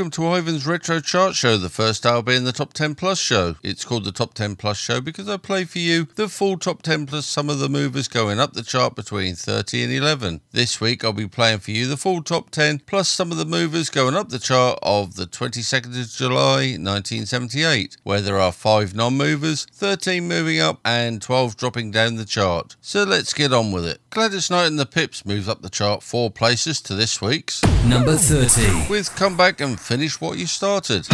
[0.00, 3.56] Welcome to Ivan's Retro Chart Show, the first hour being the Top 10 Plus show.
[3.62, 6.80] It's called the Top 10 Plus show because I play for you the full Top
[6.80, 10.40] 10 plus some of the movers going up the chart between 30 and 11.
[10.52, 13.44] This week I'll be playing for you the full Top 10 plus some of the
[13.44, 18.94] movers going up the chart of the 22nd of July 1978, where there are 5
[18.94, 22.74] non movers, 13 moving up, and 12 dropping down the chart.
[22.80, 24.00] So let's get on with it.
[24.08, 28.16] Gladys Knight and the Pips moves up the chart four places to this week's number
[28.16, 31.04] 30 with Comeback and finish what you started.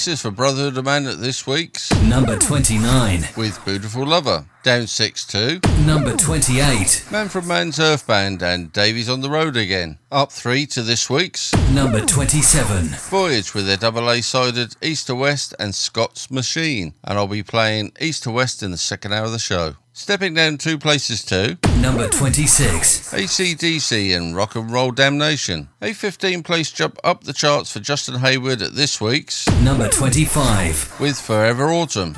[0.00, 4.44] Places for Brotherhood of Man at this week's number 29 with Beautiful Lover.
[4.62, 5.60] Down 6 2.
[5.86, 9.98] number 28 Manfred Mann's Earth Band and Davy's on the Road again.
[10.12, 15.14] Up 3 to this week's number 27 Voyage with their double A sided East to
[15.14, 16.92] West and Scotch Machine.
[17.04, 19.76] And I'll be playing East to West in the second hour of the show.
[19.92, 23.12] Stepping down two places to Number 26.
[23.14, 25.68] ACDC and Rock and Roll Damnation.
[25.82, 31.00] A 15 place jump up the charts for Justin Hayward at this week's Number 25.
[31.00, 31.99] with Forever Autumn.
[32.00, 32.14] The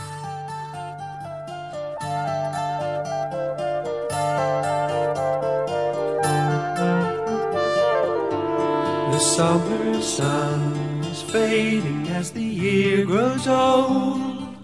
[9.19, 14.55] summer sun is fading as the year grows old.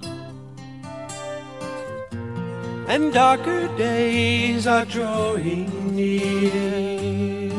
[2.87, 7.50] And darker days are drawing near.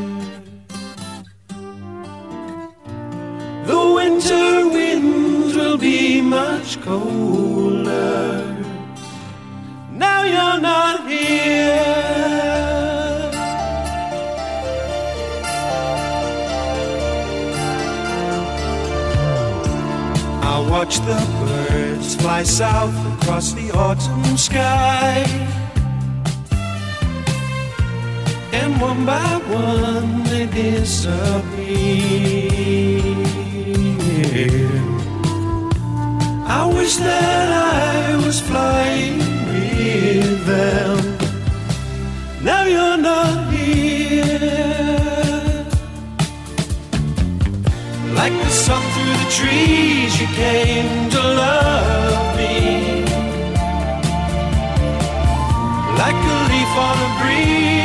[3.66, 5.19] The winter winds
[5.70, 8.56] will be much colder.
[9.92, 11.80] Now you're not here.
[20.42, 25.24] I watch the birds fly south across the autumn sky.
[28.52, 31.20] And one by one they disappear.
[36.52, 40.98] I wish that I was flying with them.
[42.44, 44.40] Now you're not here.
[48.16, 53.06] Like the sun through the trees, you came to love me.
[56.02, 57.79] Like a leaf on a breeze,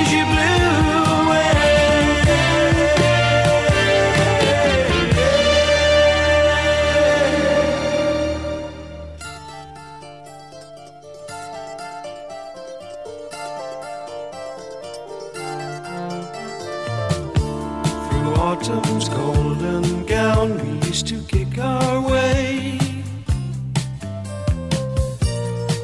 [18.68, 22.78] autumn's golden gown, we used to kick our way.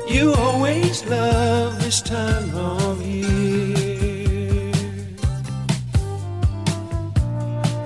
[0.08, 4.72] You always love this time of year.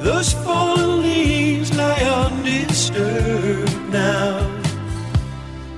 [0.01, 4.49] Those fallen leaves lie undisturbed now.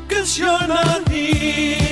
[0.09, 1.86] Cause you're not here.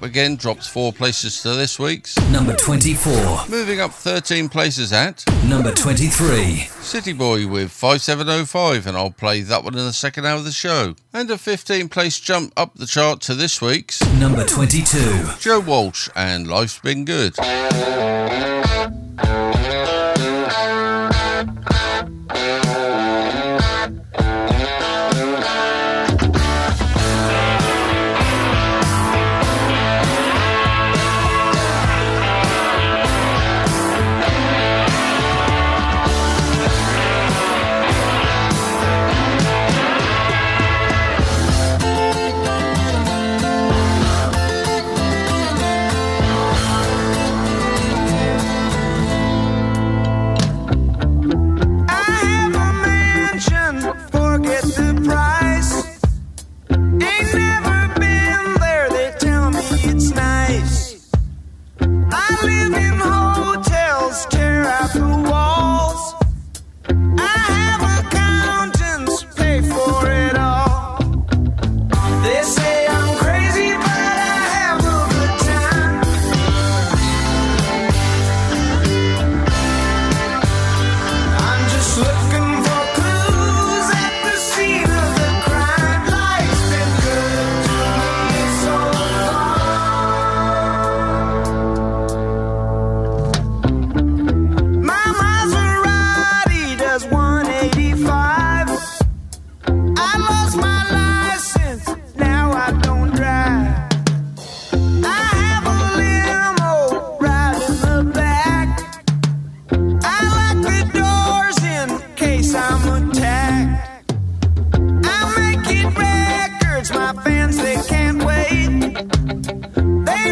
[0.00, 2.18] Up Again drops four places to this week's.
[2.30, 3.48] Number 24.
[3.50, 6.68] Moving up 13 places at Number 23.
[6.80, 10.52] City Boy with 5705, and I'll play that one in the second hour of the
[10.52, 10.94] show.
[11.12, 15.38] And a 15 place jump up the chart to this week's Number 22.
[15.38, 17.36] Joe Walsh and Life's Been Good.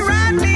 [0.07, 0.48] me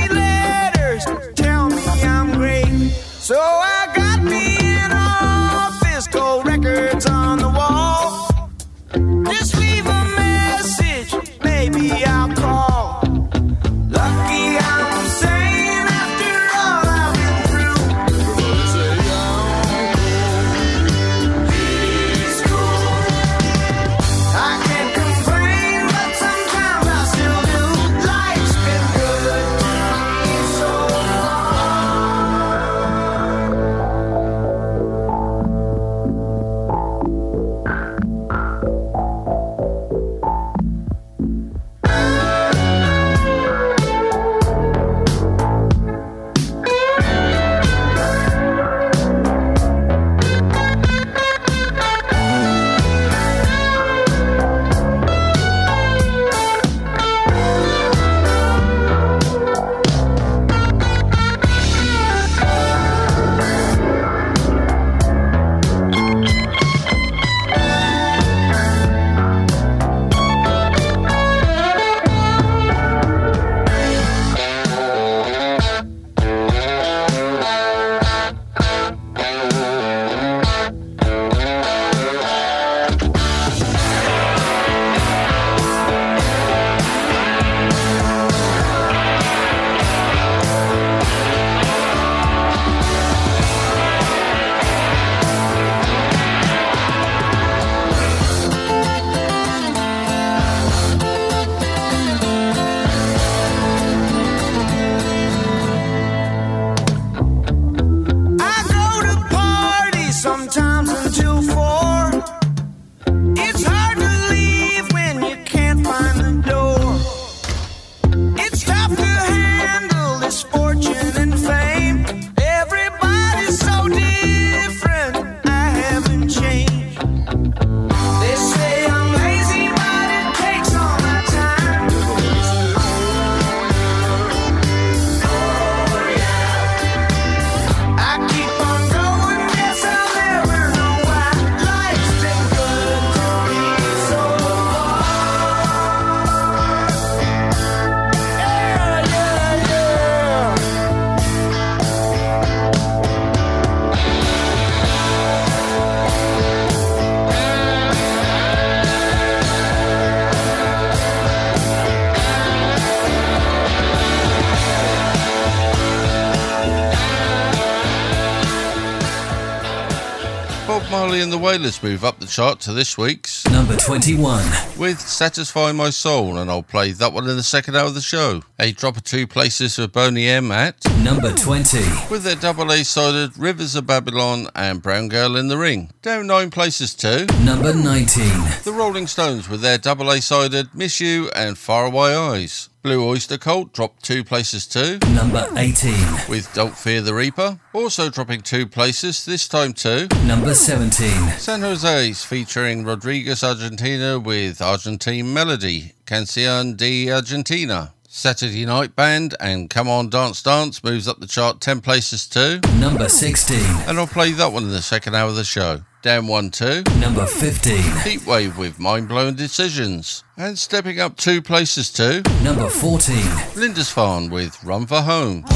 [171.23, 174.43] and the Wailers move up the chart to this week's Number 21.
[174.77, 178.01] with Satisfy My Soul, and I'll play that one in the second hour of the
[178.01, 178.43] show.
[178.59, 181.79] A drop of two places for Boney M at Number 20.
[182.11, 185.91] with their double A sided Rivers of Babylon and Brown Girl in the Ring.
[186.03, 188.23] Down nine places to Number 19.
[188.65, 192.69] the Rolling Stones with their double A sided Miss You and Faraway Eyes.
[192.83, 194.99] Blue Oyster Cult dropped two places too.
[195.15, 195.93] Number 18.
[196.29, 200.09] with Don't Fear the Reaper, also dropping two places, this time too.
[200.27, 201.09] Number 17.
[201.39, 207.95] San Jose's featuring Rodriguez Argentina with Argentine Melody, Cancion de Argentina.
[208.15, 212.61] Saturday Night Band and Come On Dance Dance moves up the chart 10 places to
[212.79, 213.59] Number 16.
[213.89, 215.81] and I'll play that one in the second hour of the show.
[216.03, 216.83] Down one 2.
[216.99, 217.75] Number 15.
[217.79, 223.17] Heatwave with Mind Blowing Decisions, and stepping up two places to Number 14.
[223.57, 225.47] Lindisfarne with Run for Home.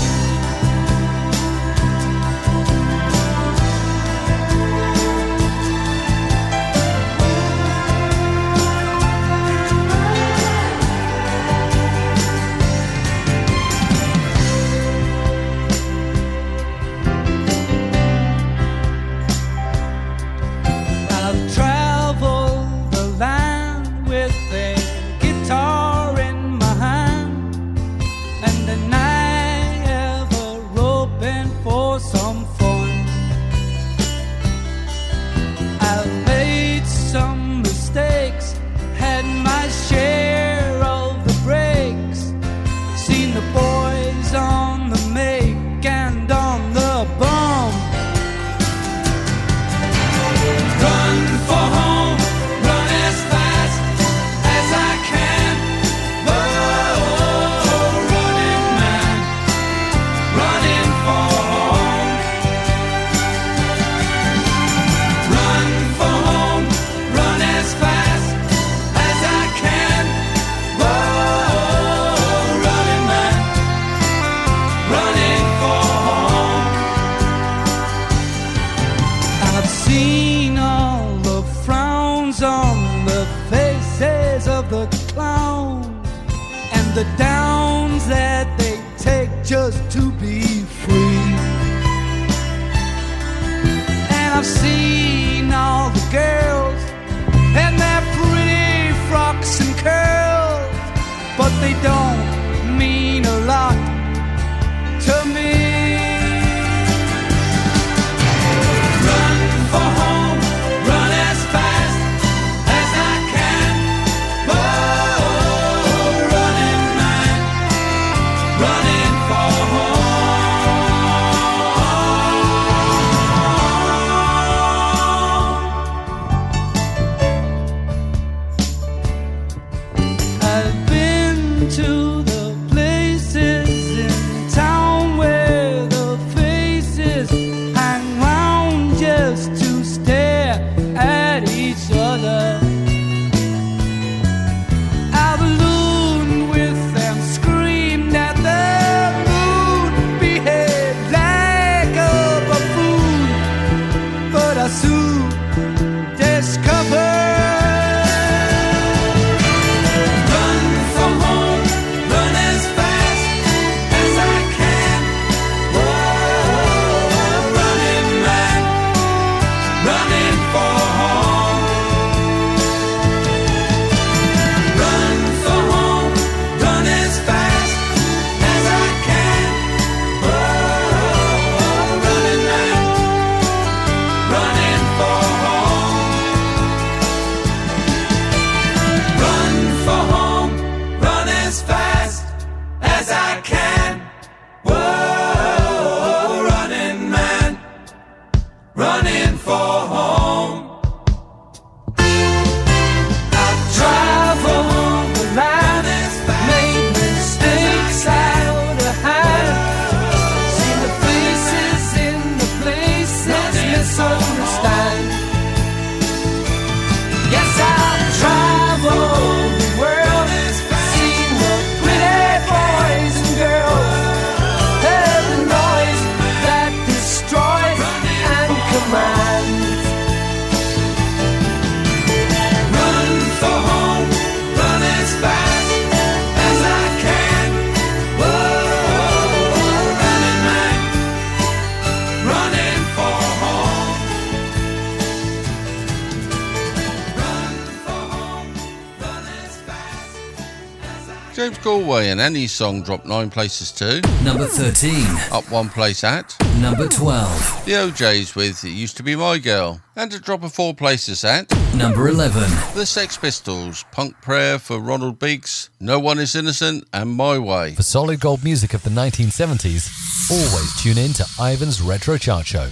[251.87, 254.01] Galway and Annie's song dropped nine places too.
[254.25, 255.07] Number 13.
[255.31, 256.35] Up one place at.
[256.59, 257.64] Number 12.
[257.64, 259.81] The O'Jays with It Used to Be My Girl.
[259.94, 261.49] And a drop of four places at.
[261.77, 262.40] Number 11.
[262.75, 267.77] The Sex Pistols, Punk Prayer for Ronald Biggs, No One Is Innocent, and My Way.
[267.77, 269.88] For solid gold music of the 1970s,
[270.29, 272.68] always tune in to Ivan's Retro Chart Show.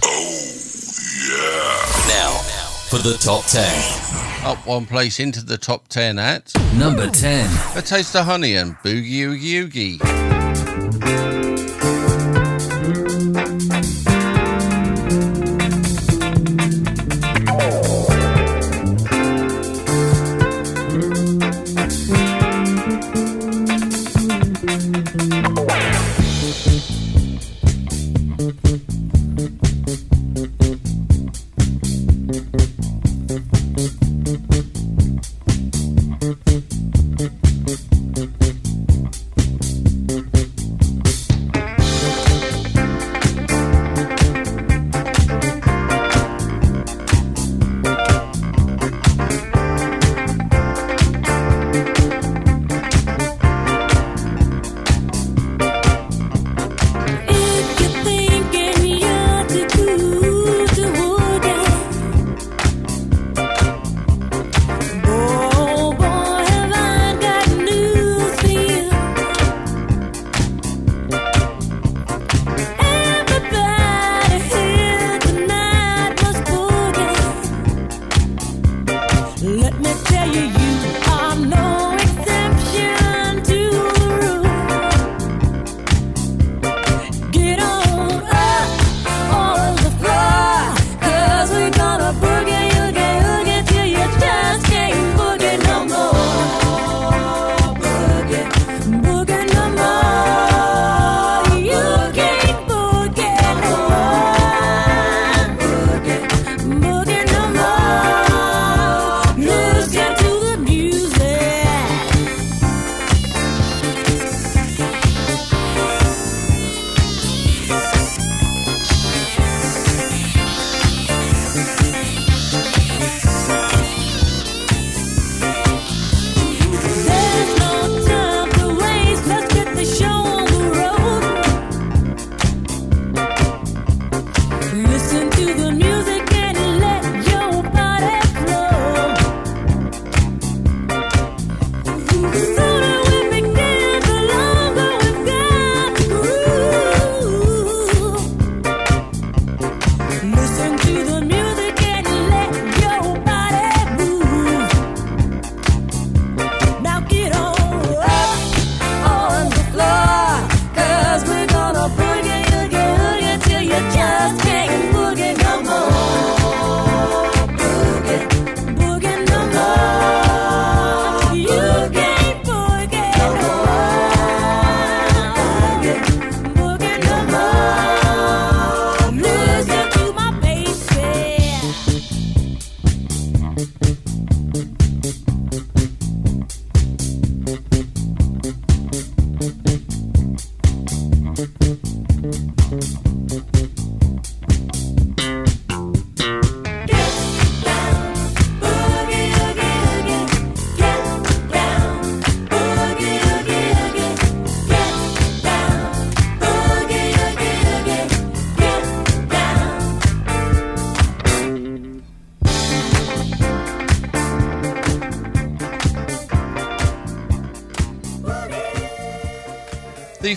[2.89, 4.45] For the top 10.
[4.45, 6.53] Up one place into the top 10 at.
[6.75, 7.77] Number 10.
[7.77, 10.24] A Taste of Honey and Boogie Oogie Oogie.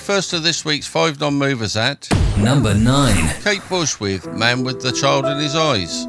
[0.09, 2.09] First of this week's five non movers at.
[2.39, 3.43] Number 9.
[3.45, 6.08] Kate Bush with Man with the Child in His Eyes.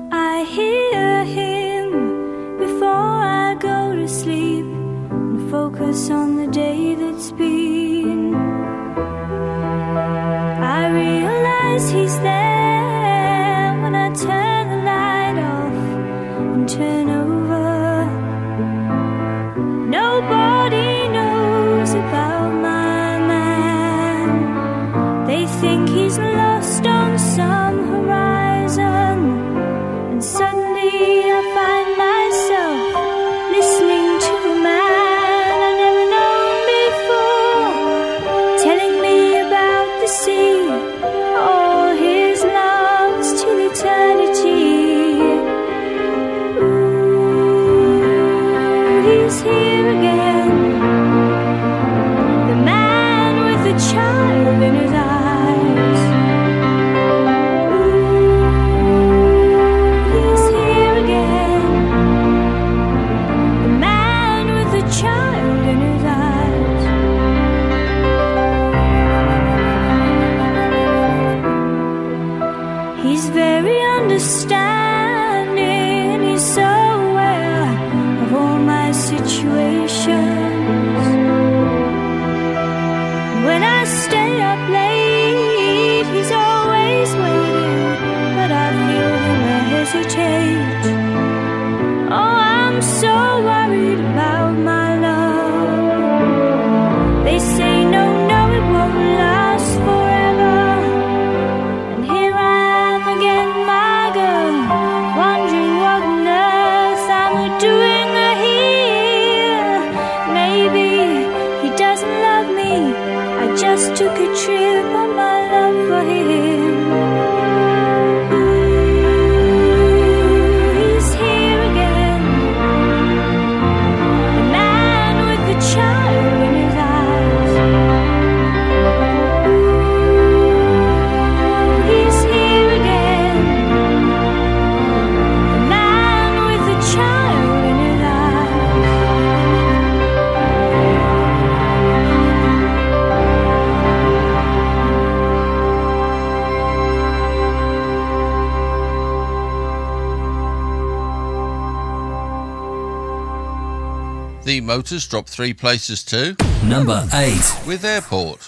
[154.89, 157.67] Motors dropped three places to Number 8.
[157.67, 158.47] with Airport.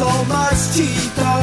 [0.00, 1.36] So much cheaper.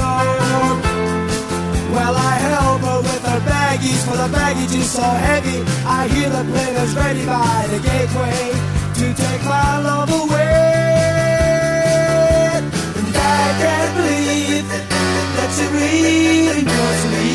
[1.94, 5.60] Well, I help her with her baggies, for the baggage is so heavy.
[5.86, 8.42] I hear the plane is ready by the gateway
[9.00, 10.58] to take my love away.
[12.98, 13.08] And
[13.40, 14.68] I can't believe
[15.38, 16.68] that she really leave
[17.14, 17.28] me.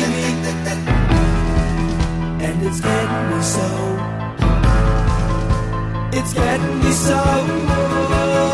[2.45, 3.67] And it's getting me so
[6.17, 8.52] it's getting me so.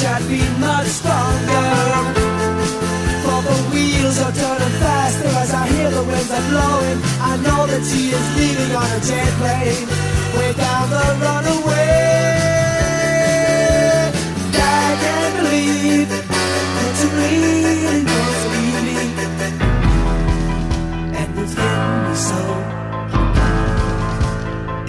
[0.00, 1.68] Wish I'd been much stronger.
[3.24, 7.00] For the wheels are turning faster as I hear the winds are blowing.
[7.20, 9.88] I know that she is leaving on a jet plane,
[10.36, 11.98] way down the runaway.
[14.54, 18.04] I can't believe that you really leave
[18.52, 18.94] me,
[21.20, 22.42] and it's getting me so.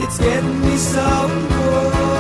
[0.04, 1.52] It's getting me so.
[1.62, 2.11] Airport.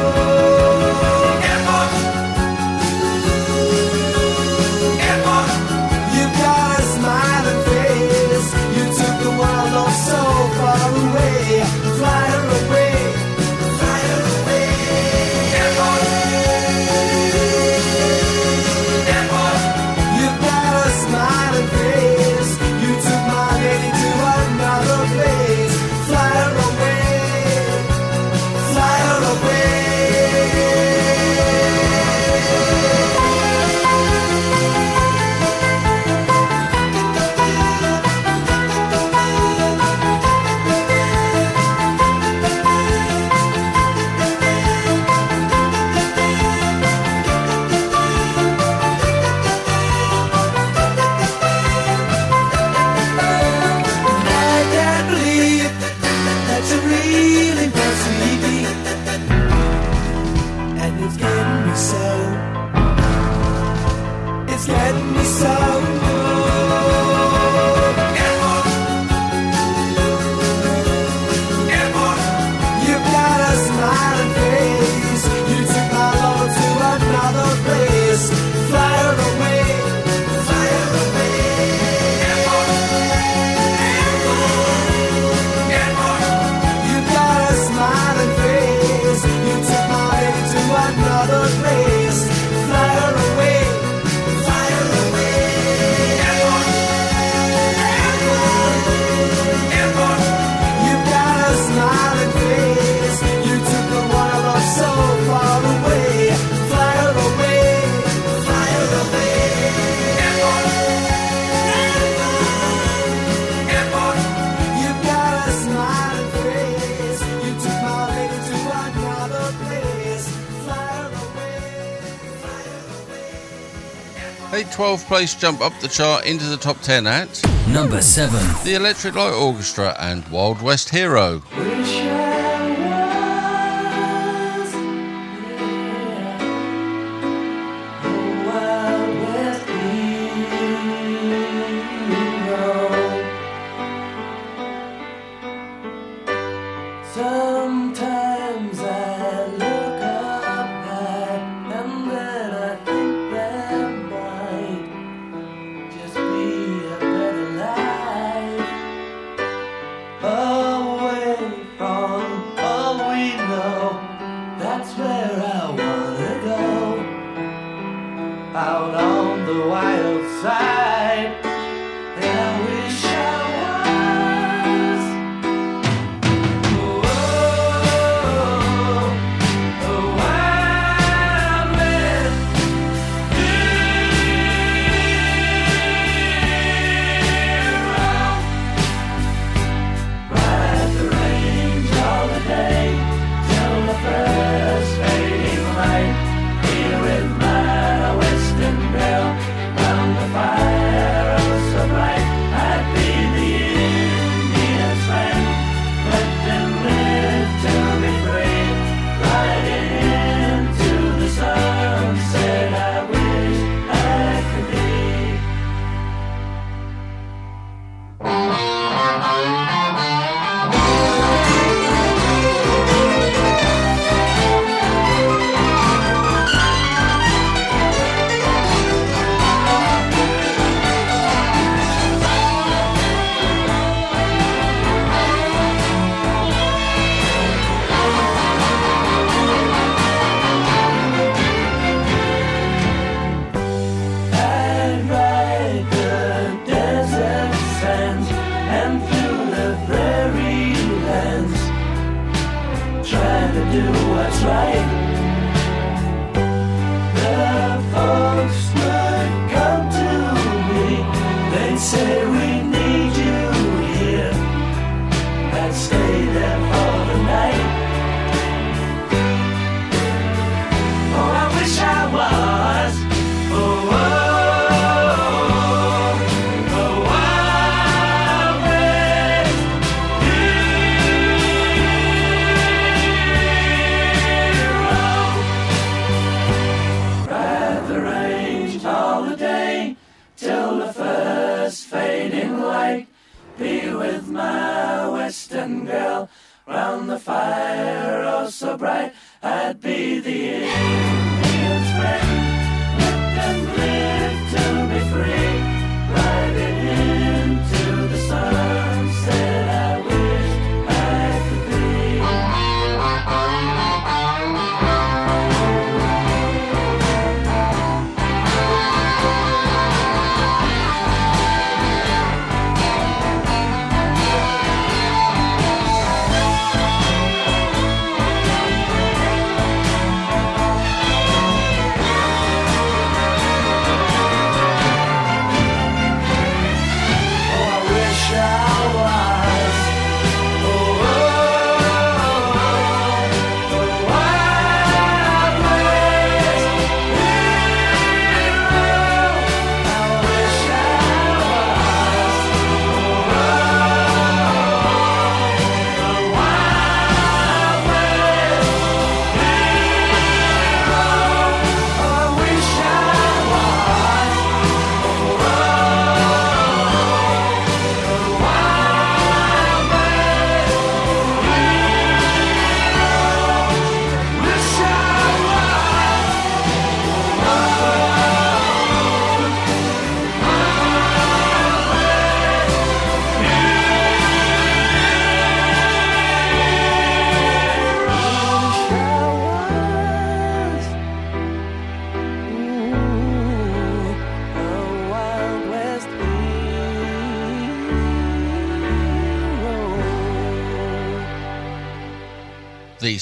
[124.71, 129.15] 12th place jump up the chart into the top 10 at number 7 The Electric
[129.15, 131.41] Light Orchestra and Wild West Hero.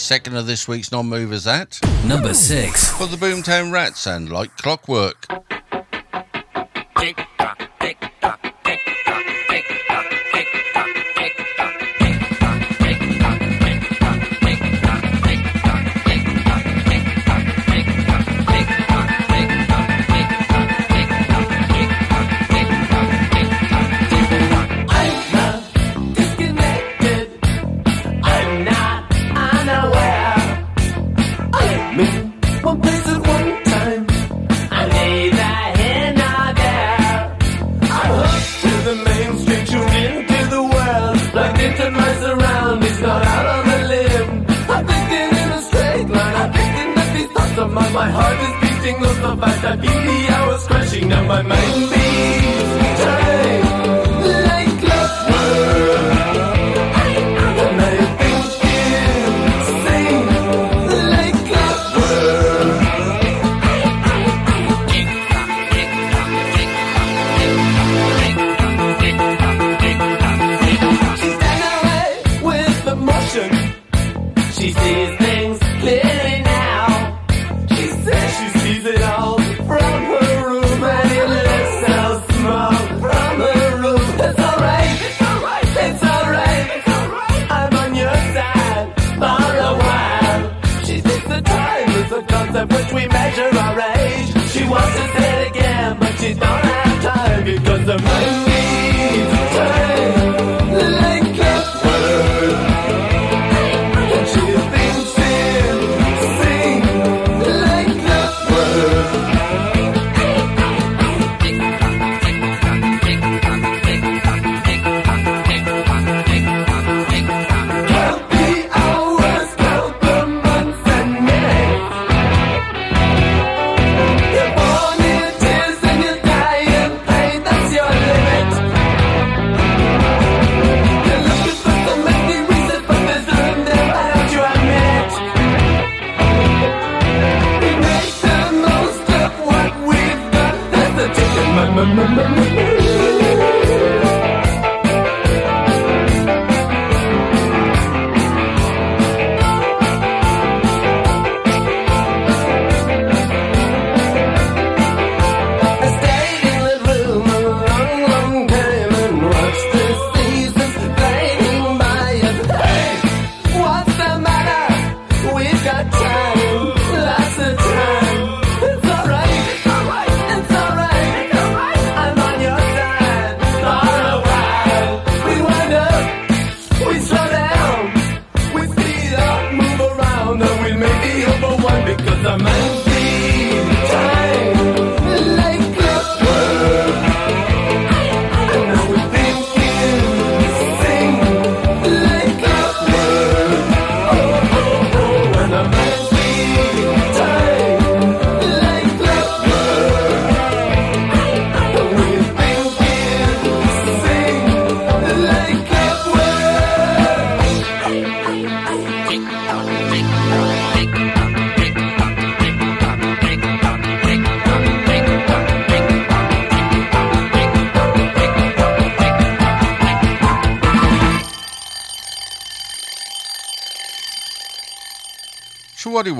[0.10, 5.39] second of this week's non-movers at number six for the Boomtown Rats and Like Clockwork.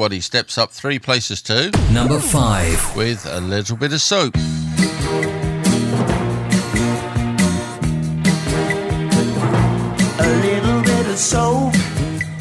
[0.10, 4.36] Everybody steps up three places to number five with a little bit of soap.
[4.36, 4.42] A
[10.42, 11.76] little bit of soap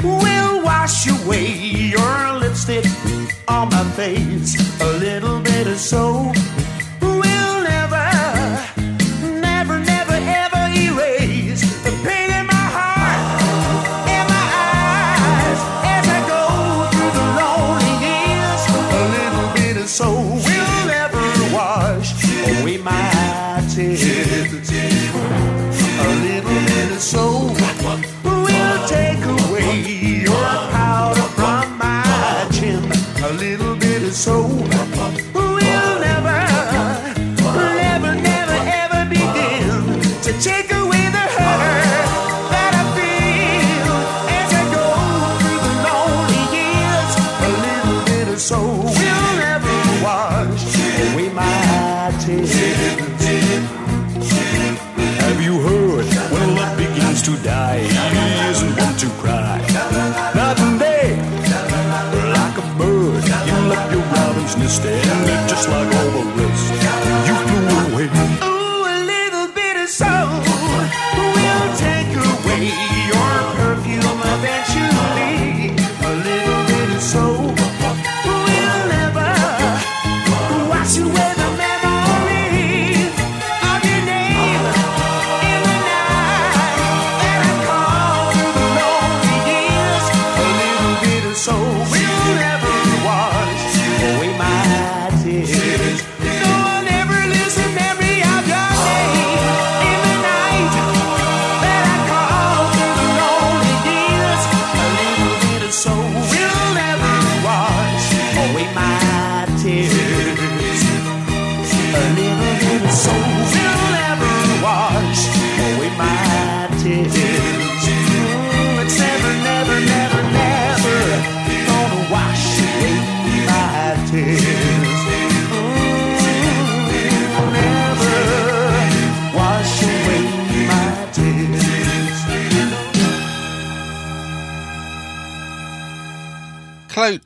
[0.03, 2.87] will wash away your lipstick
[3.49, 4.58] on my face.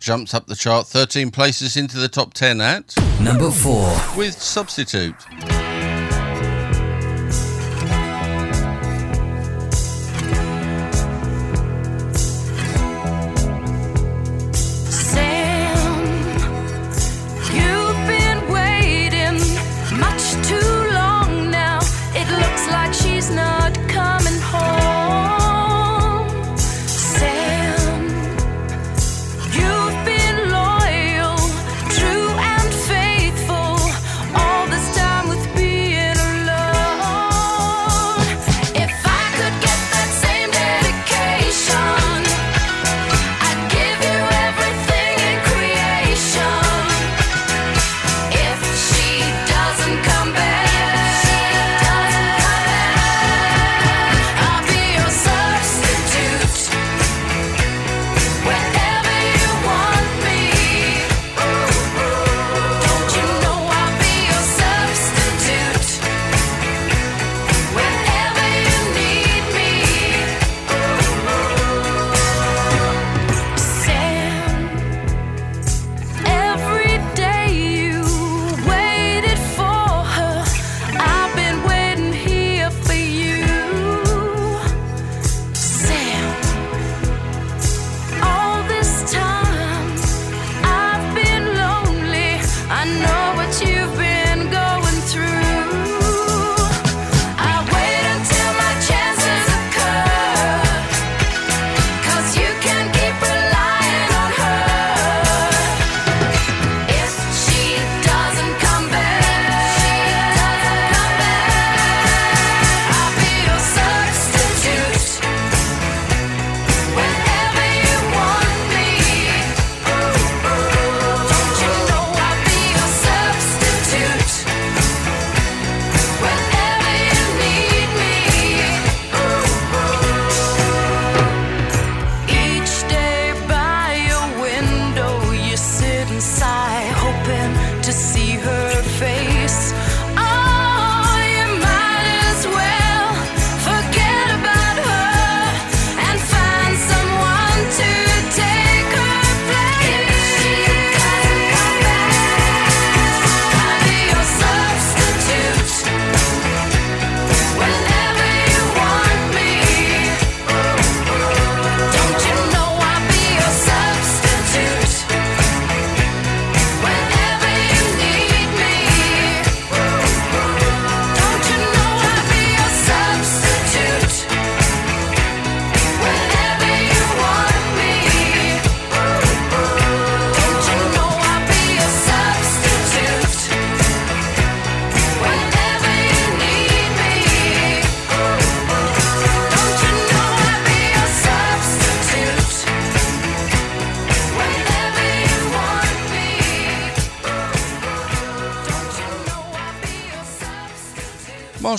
[0.02, 5.14] jumps up the chart 13 places into the top 10 at number 4 with Substitute.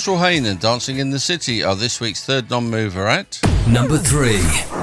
[0.06, 3.96] Marshall Hain and Dancing in the City are this week's third non mover at number
[3.96, 4.73] three.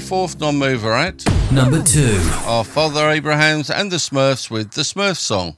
[0.00, 5.54] fourth non-mover at number two are Father Abrahams and the Smurfs with the Smurf song.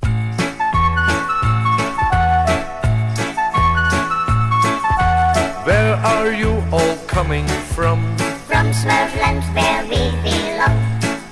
[5.65, 8.01] Where are you all coming from?
[8.47, 10.79] From Smurfland, where we belong.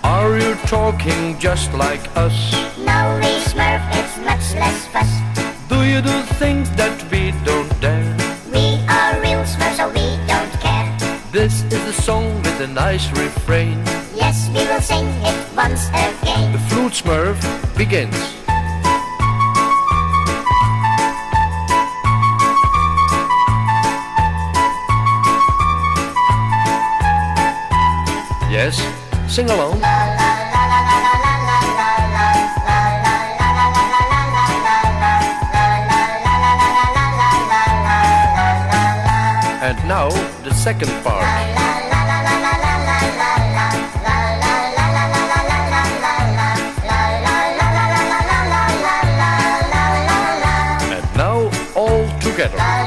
[0.04, 2.65] Are you talking just like us?
[12.66, 13.78] a nice refrain.
[14.14, 16.52] Yes, we will sing it once again.
[16.52, 17.38] The flute smurf
[17.76, 18.16] begins.
[28.50, 28.74] Yes,
[29.32, 29.80] sing along.
[39.62, 40.08] And now
[40.42, 41.55] the second part.
[52.48, 52.86] together.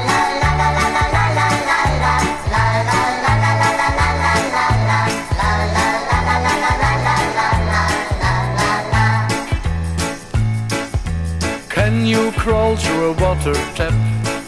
[11.68, 13.94] Can you crawl through a water tap?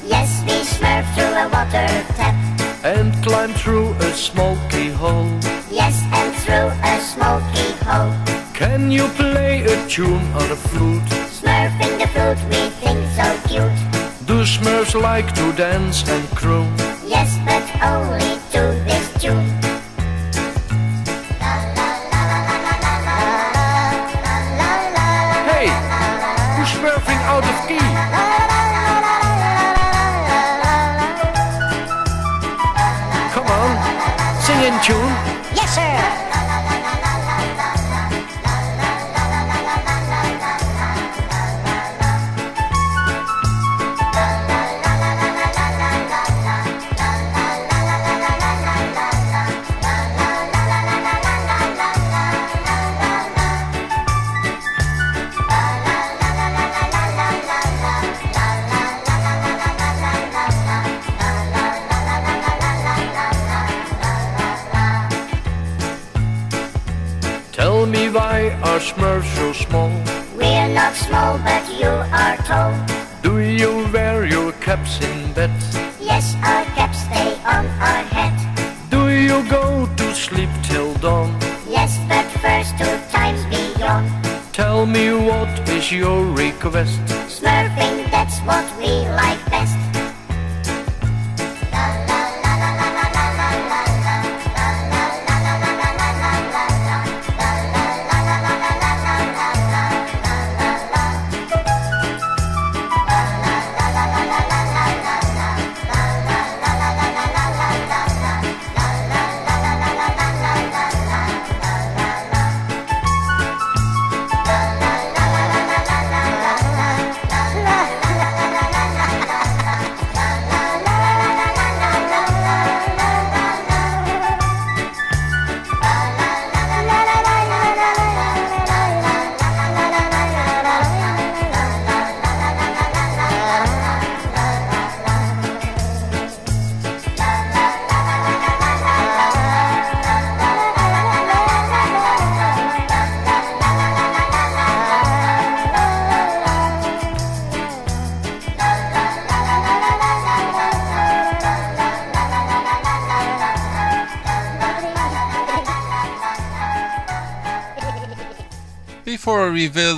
[0.05, 2.35] Yes, we smurf through a water tap.
[2.85, 5.31] And climb through a smoky hole?
[5.71, 8.13] Yes, and through a smoky hole.
[8.55, 11.03] Can you play a tune on a flute?
[11.31, 12.39] Smurfing the flute
[14.63, 16.63] Christmas like to dance and crow.
[17.05, 18.72] Yes, but only two.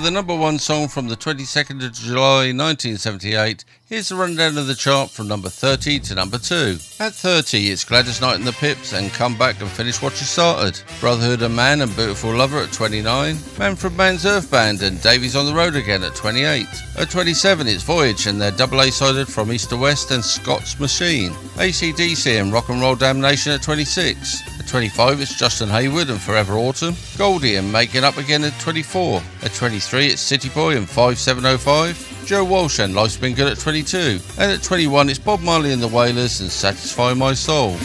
[0.05, 4.75] The number one song from the 22nd of July 1978, here's a rundown of the
[4.75, 6.77] chart from number 30 to number 2.
[6.99, 10.27] At 30, it's Gladys Knight and the Pips and Come Back and Finish What You
[10.27, 10.79] Started.
[10.99, 13.35] Brotherhood of Man and Beautiful Lover at 29.
[13.57, 16.67] Manfred Mann's Earth Band and Davy's on the Road Again at 28.
[16.99, 21.31] At 27, it's Voyage and their double A-sided From East to West and Scotch Machine.
[21.55, 24.54] ACDC and Rock and Roll Damnation at 26.
[24.65, 26.95] At 25, it's Justin Hayward and Forever Autumn.
[27.19, 29.21] Goldie and Making Up Again at 24.
[29.43, 32.23] At 23, it's City Boy and 5705.
[32.25, 34.19] Joe Walsh and Life's Been Good at 22.
[34.39, 37.77] And at 21, it's Bob Marley and the Wailers and Satisfy My Soul.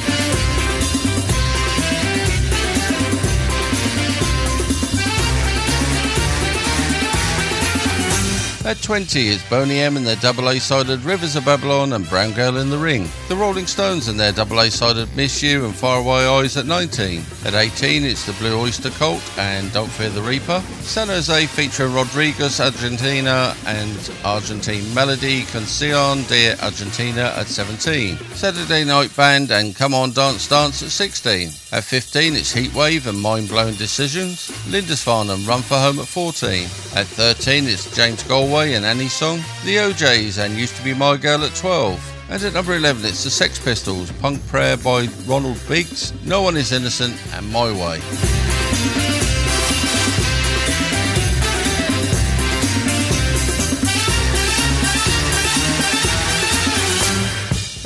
[8.70, 12.56] At 20, it's Boney M and their double A-sided Rivers of Babylon and Brown Girl
[12.58, 13.08] in the Ring.
[13.26, 17.20] The Rolling Stones and their double A-sided Miss You and Faraway Eyes at 19.
[17.44, 20.60] At 18, it's the Blue Oyster Cult and Don't Fear the Reaper.
[20.82, 28.18] San Jose featuring Rodriguez Argentina and Argentine Melody Canción de Argentina at 17.
[28.36, 31.50] Saturday Night Band and Come On Dance Dance at 16.
[31.72, 34.50] At 15, it's Heatwave and Mind Blowing Decisions.
[34.68, 36.64] Lindisfarne and Run for Home at 14.
[36.96, 39.40] At 13, it's James Galway and Annie Song.
[39.64, 42.26] The O'Jays and Used to Be My Girl at 12.
[42.28, 46.56] And at number 11, it's the Sex Pistols, Punk Prayer by Ronald Biggs, No One
[46.56, 48.00] Is Innocent, and My Way.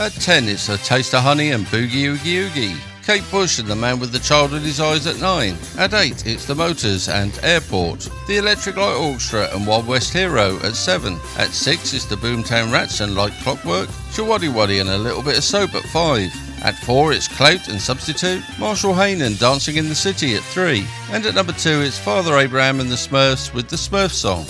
[0.03, 2.93] At 10, it's A Taste of Honey and Boogie Oogie Oogie.
[3.07, 5.57] Kate Bush and the Man with the Child in His Eyes at 9.
[5.76, 8.09] At 8, it's The Motors and Airport.
[8.26, 11.20] The Electric Light Orchestra and Wild West Hero at 7.
[11.36, 13.90] At 6, it's the Boomtown Rats and Like Clockwork.
[14.12, 16.64] Showaddywaddy and a little bit of soap at 5.
[16.64, 18.42] At 4, it's Clout and Substitute.
[18.59, 20.86] Marshall Hain and Dancing in the City at 3.
[21.11, 24.46] And at number 2, it's Father Abraham and the Smurfs with the Smurf song.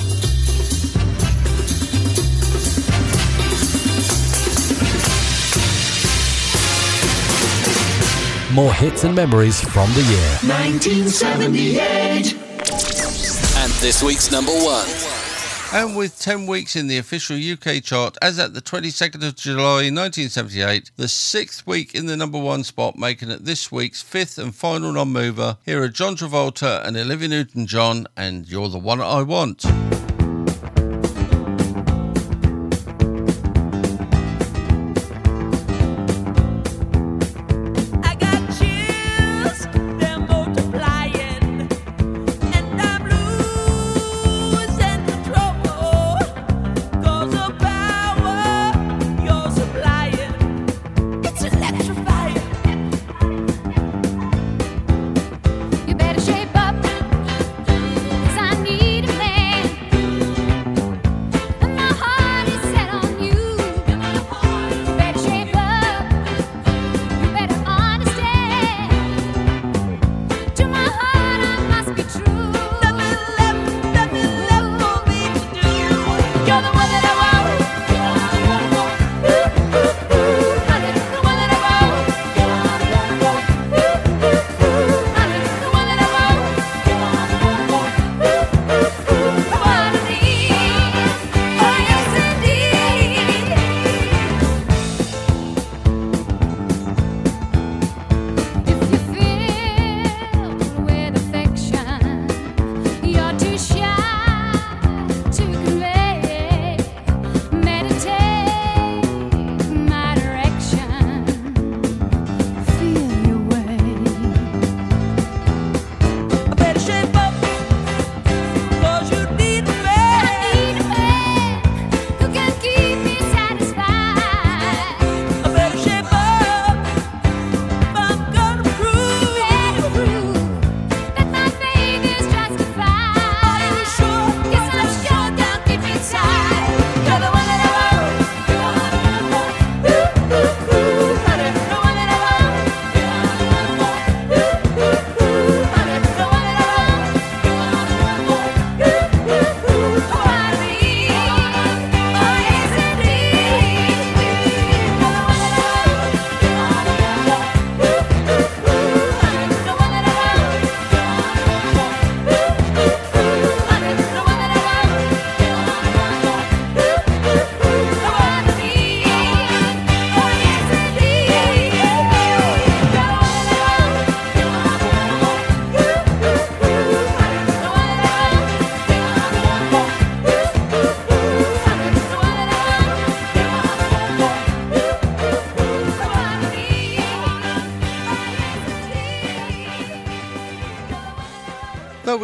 [8.55, 10.39] More hits and memories from the year.
[10.47, 12.35] 1978.
[13.57, 14.87] And this week's number one.
[15.73, 19.91] And with 10 weeks in the official UK chart, as at the 22nd of July
[19.91, 24.55] 1978, the sixth week in the number one spot, making it this week's fifth and
[24.55, 29.01] final non mover, here are John Travolta and Olivia Newton John, and You're the One
[29.01, 29.65] I Want.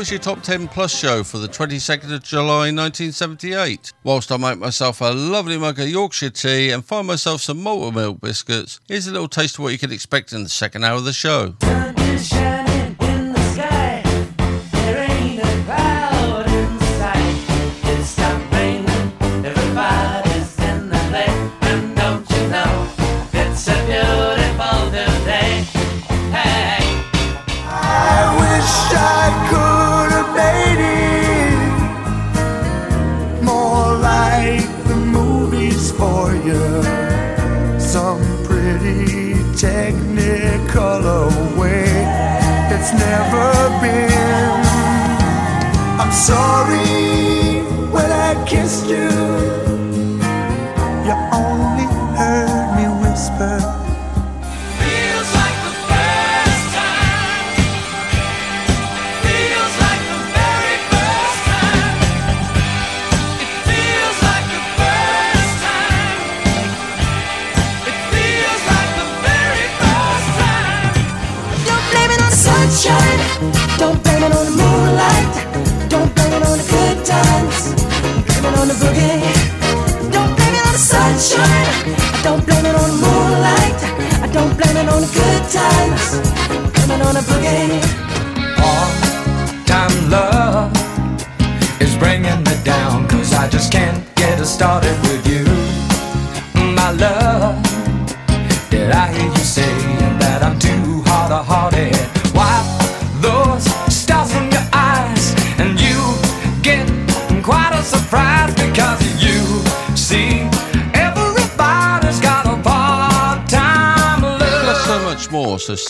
[0.01, 3.93] Was your top 10 plus show for the 22nd of July 1978.
[4.03, 7.97] Whilst I make myself a lovely mug of Yorkshire tea and find myself some malted
[7.97, 10.97] milk biscuits, here's a little taste of what you can expect in the second hour
[10.97, 11.55] of the show.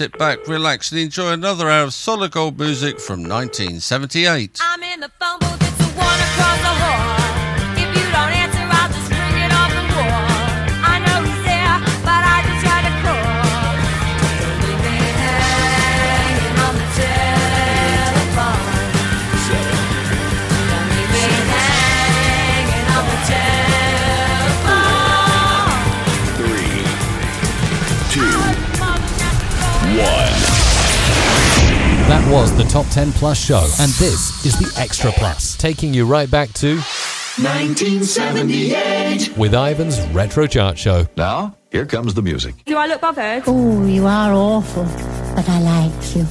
[0.01, 4.59] Sit back, relax, and enjoy another hour of solid gold music from 1978.
[32.31, 36.31] Was the Top 10 Plus show, and this is the Extra Plus, taking you right
[36.31, 39.37] back to 1978.
[39.37, 41.07] with Ivan's Retro Chart Show.
[41.17, 42.55] Now, here comes the music.
[42.67, 43.43] Do I look bothered?
[43.49, 44.85] Oh, you are awful,
[45.35, 46.25] but I like you.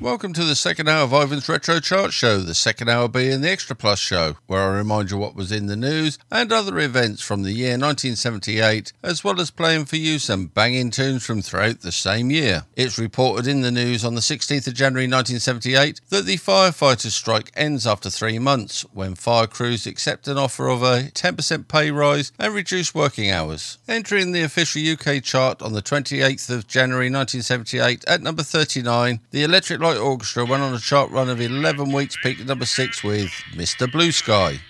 [0.00, 3.50] Welcome to the second hour of Ivan's Retro Chart Show, the second hour being the
[3.50, 7.20] Extra Plus show, where I remind you what was in the news and other events
[7.20, 11.80] from the year 1978, as well as playing for you some banging tunes from throughout
[11.80, 12.62] the same year.
[12.76, 17.50] It's reported in the news on the 16th of January 1978 that the firefighters' strike
[17.56, 22.30] ends after three months when fire crews accept an offer of a 10% pay rise
[22.38, 23.78] and reduced working hours.
[23.88, 29.42] Entering the official UK chart on the 28th of January 1978 at number 39, the
[29.42, 33.02] Electric Light Orchestra went on a chart run of 11 weeks, peaked at number 6
[33.02, 33.90] with Mr.
[33.90, 34.60] Blue Sky.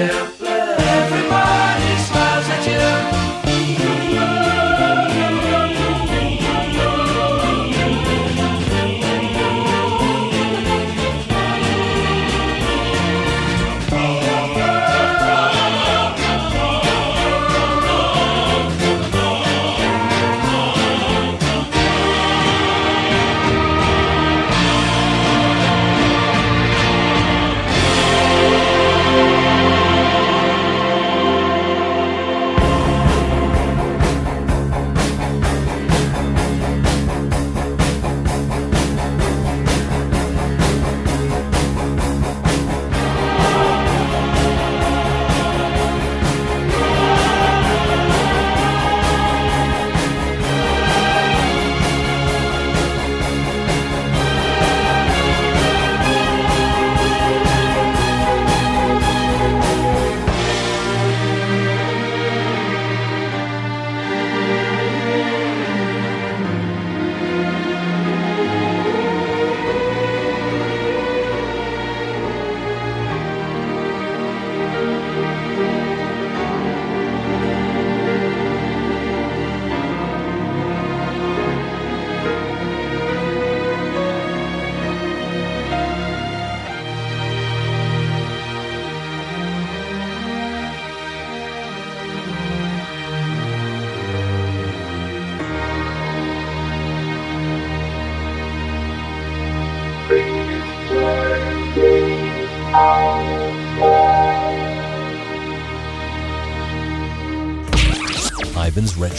[0.00, 0.39] What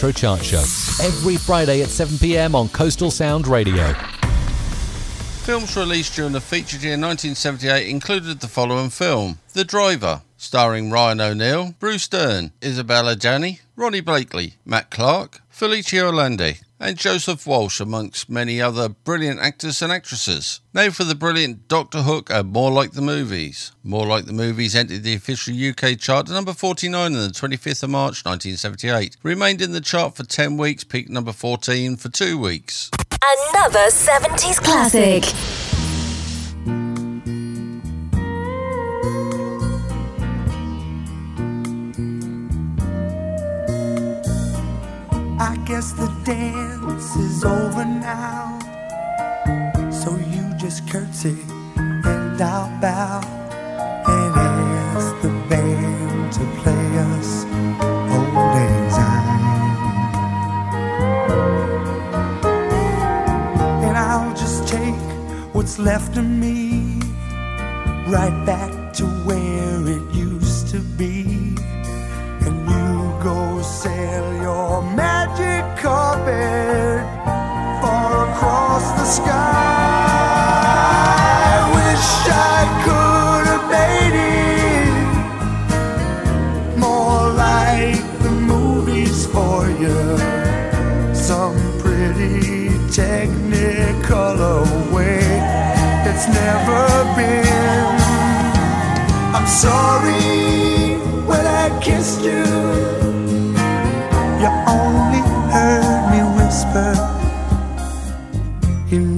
[0.02, 1.06] Retro Chart Show.
[1.06, 3.94] Every Friday at 7 pm on Coastal Sound Radio.
[5.44, 11.22] Films released during the featured year 1978 included the following film The Driver, starring Ryan
[11.22, 18.30] O'Neal, Bruce Dern, Isabelle Adjani, Ronee Blakley, Matt Clark, Felicia Orlandi, and Joseph Walsh, amongst
[18.30, 20.62] many other brilliant actors and actresses.
[20.74, 23.72] Now for the brilliant Doctor Hook and More Like the Movies.
[23.84, 27.84] More Like the Movies entered the official UK chart to number 49 on the 25th
[27.84, 29.18] of March 1978.
[29.22, 32.90] Remained in the chart for 10 weeks, peaked number 14 for two weeks.
[33.54, 35.24] Another 70s classic.
[45.40, 46.71] I guess the dance
[47.16, 48.60] is over now.
[49.92, 51.38] So you just curtsy
[51.76, 53.22] and I'll bow
[54.08, 54.36] and
[54.94, 57.46] ask the band to play us
[58.14, 59.42] old syne.
[63.86, 65.02] And I'll just take
[65.54, 67.00] what's left of me
[68.08, 71.56] right back to where it used to be
[72.46, 76.91] and you go sail your magic carpet
[78.42, 79.30] across the sky.
[81.78, 84.94] Wish I could have made it
[86.80, 90.18] more like the movies for you.
[91.14, 95.22] Some pretty technicolor way
[96.28, 97.96] never been.
[99.36, 100.98] I'm sorry
[101.30, 103.11] when I kissed you.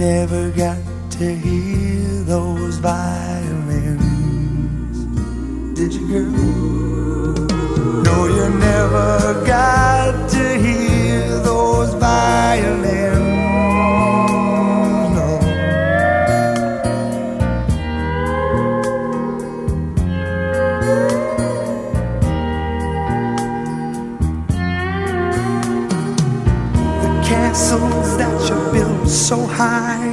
[0.04, 0.78] never got
[1.12, 3.98] to hear those violins.
[5.78, 6.32] Did you, girl?
[8.08, 13.13] No, you never got to hear those violins.
[29.24, 30.12] So high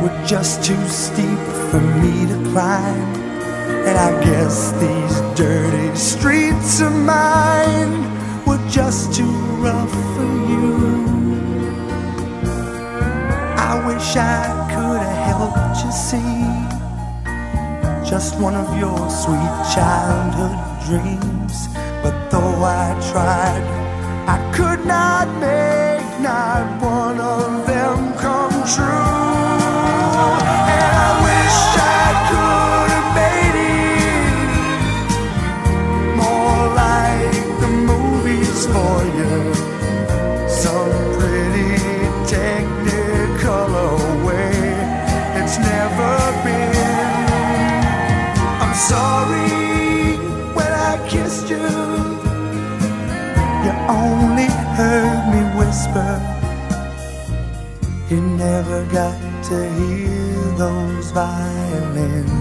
[0.00, 3.14] were just too steep for me to climb.
[3.86, 7.92] And I guess these dirty streets of mine
[8.46, 10.76] were just too rough for you.
[13.70, 16.44] I wish I could have helped you see
[18.08, 21.68] just one of your sweet childhood dreams.
[22.02, 23.64] But though I tried,
[24.26, 25.78] I could not make
[26.20, 26.97] not one
[58.38, 62.37] never got to hear those violins.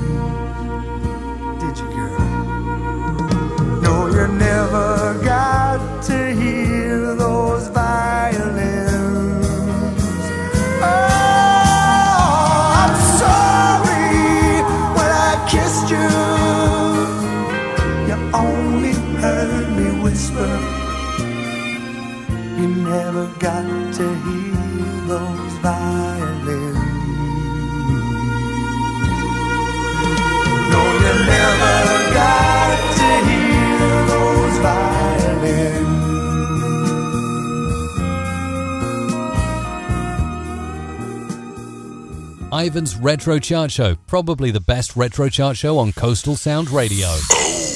[42.58, 47.06] Ivan's Retro Chart Show, probably the best retro chart show on Coastal Sound Radio.
[47.08, 47.67] Oh,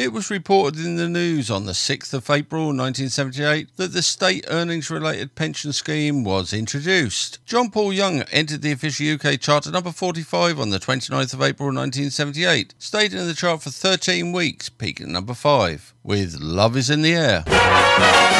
[0.00, 4.46] It was reported in the news on the 6th of April 1978 that the state
[4.48, 7.38] earnings related pension scheme was introduced.
[7.44, 11.42] John Paul Young entered the official UK chart at number 45 on the 29th of
[11.42, 16.78] April 1978, stayed in the chart for 13 weeks, peaking at number 5 with Love
[16.78, 17.44] is in the Air.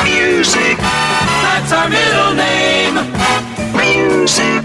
[0.02, 0.78] Music.
[0.78, 2.94] That's our middle name.
[3.76, 4.64] Music.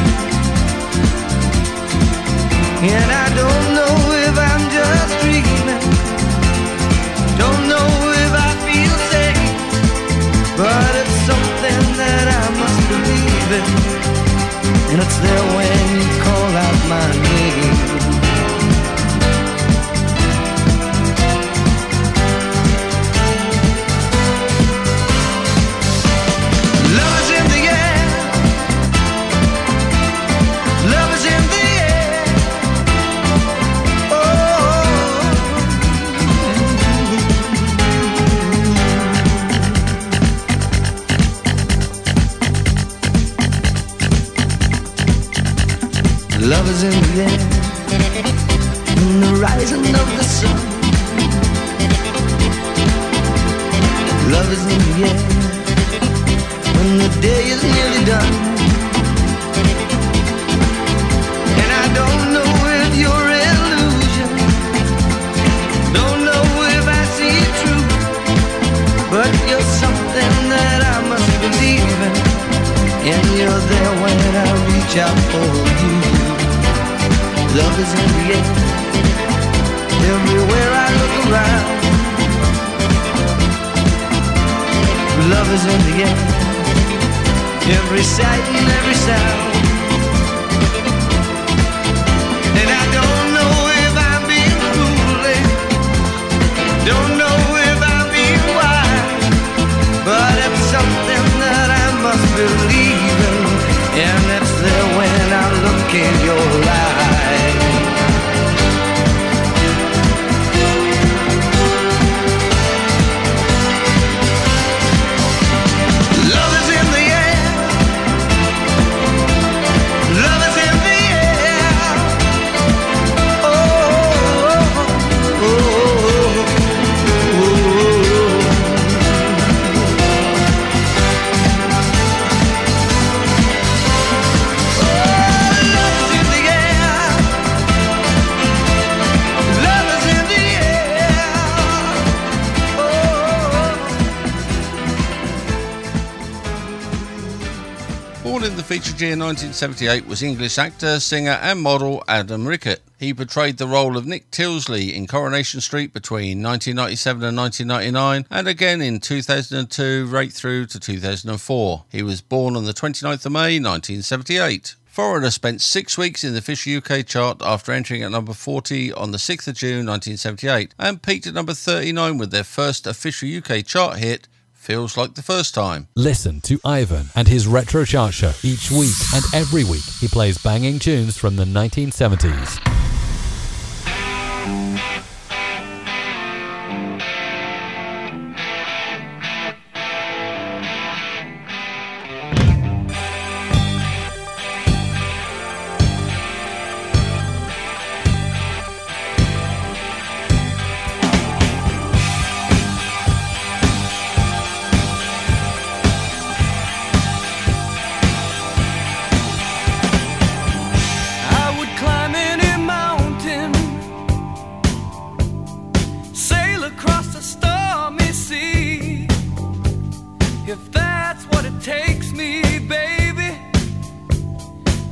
[149.03, 152.81] In the feature year 1978 was English actor, singer and model Adam Rickett.
[152.99, 158.47] He portrayed the role of Nick Tilsley in Coronation Street between 1997 and 1999 and
[158.47, 161.83] again in 2002 right through to 2004.
[161.89, 164.75] He was born on the 29th of May 1978.
[164.85, 169.11] Foreigner spent six weeks in the official UK chart after entering at number 40 on
[169.11, 173.65] the 6th of June 1978 and peaked at number 39 with their first official UK
[173.65, 174.27] chart hit,
[174.61, 175.87] Feels Like the First Time.
[175.95, 180.37] Listen to Ivan and his Retro Chart Show each week and every week he plays
[180.37, 182.90] banging tunes from the 1970s.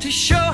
[0.09, 0.48] to show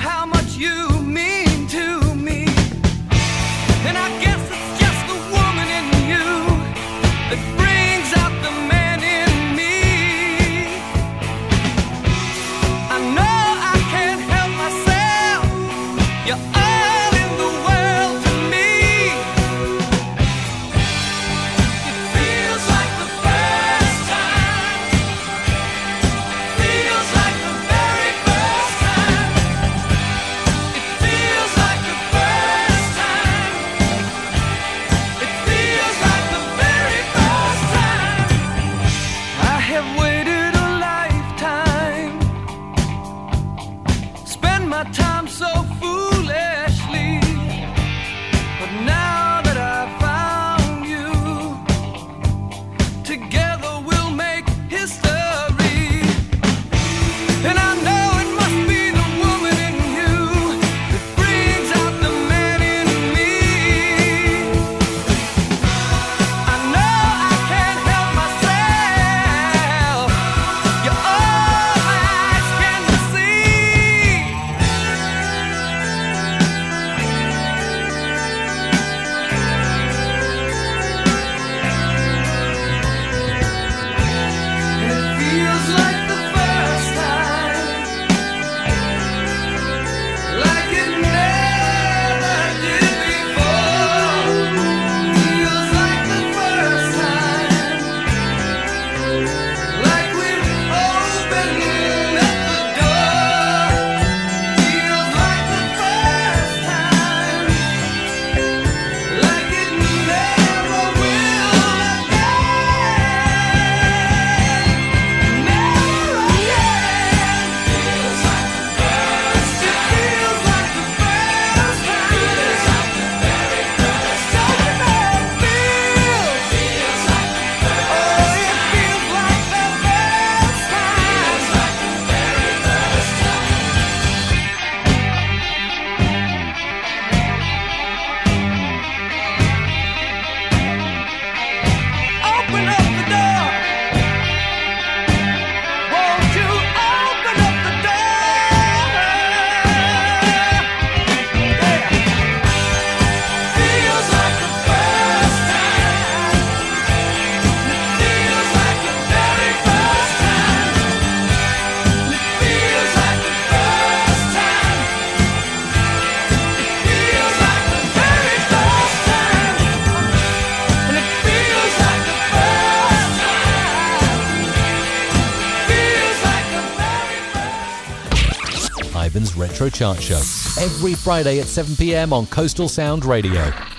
[179.70, 180.16] Chart Show.
[180.62, 183.75] Every Friday at 7 pm on Coastal Sound Radio.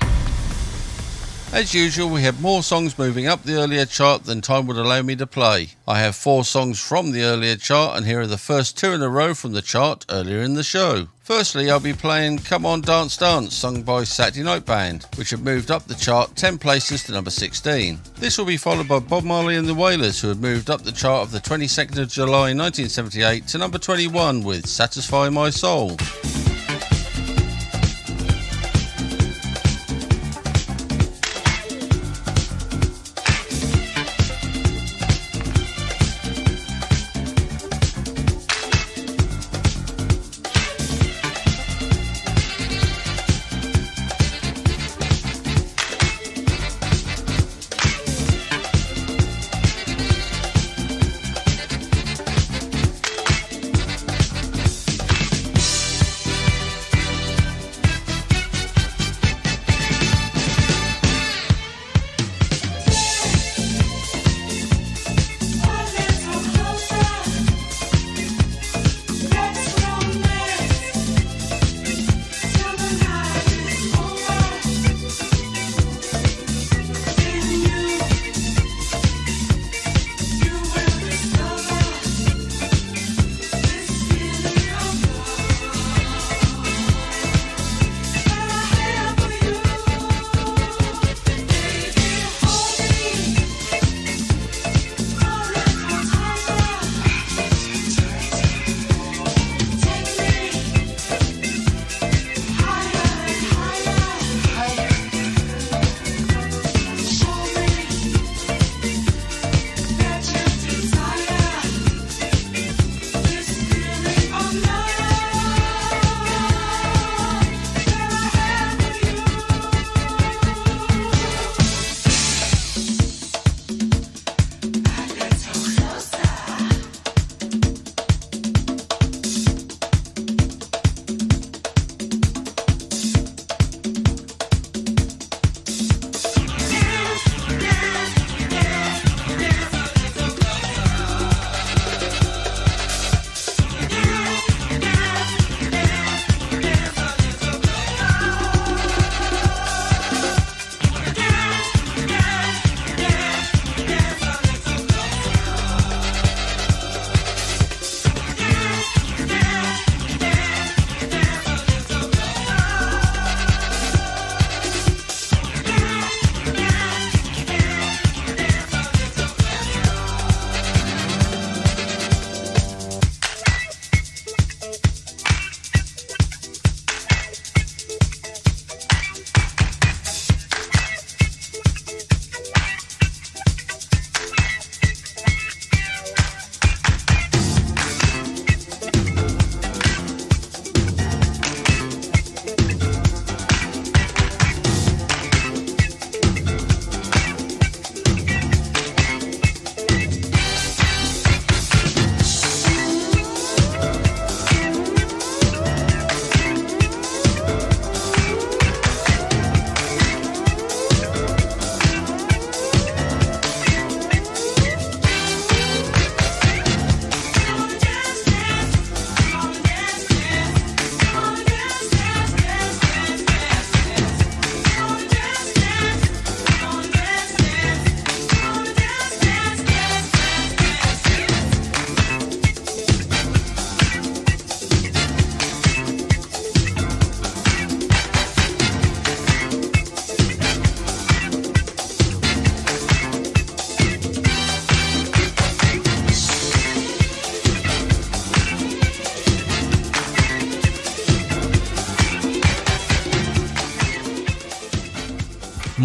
[1.58, 5.02] As usual, we have more songs moving up the earlier chart than time would allow
[5.02, 5.70] me to play.
[5.88, 9.02] I have four songs from the earlier chart, and here are the first two in
[9.02, 11.08] a row from the chart earlier in the show.
[11.24, 15.42] Firstly, I'll be playing Come On Dance Dance, sung by Saturday Night Band, which have
[15.42, 18.02] moved up the chart 10 places to number 16.
[18.20, 20.92] This will be followed by Bob Marley and the Wailers, who had moved up the
[20.92, 25.98] chart of the 22nd of July 1978 to number 21 with Satisfy My Soul.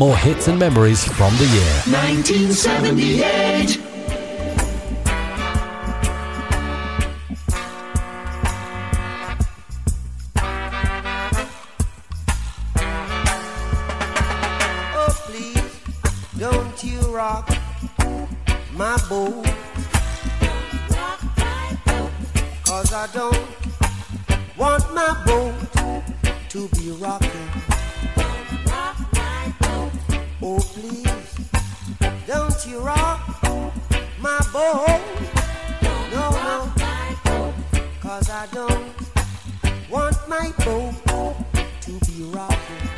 [0.03, 1.62] More hits and memories from the year.
[1.87, 3.79] 1978.
[14.97, 15.81] Oh, please,
[16.37, 17.49] don't you rock
[18.73, 19.47] my boat.
[22.65, 23.47] Cause I don't
[24.59, 25.55] want my boat
[26.49, 27.82] to be rocking.
[30.44, 31.06] Oh, please,
[32.27, 33.40] don't you rock
[34.20, 35.01] my boat.
[35.81, 36.28] No,
[38.28, 38.93] I don't
[39.89, 41.36] want my boat
[41.82, 42.91] to be rocking.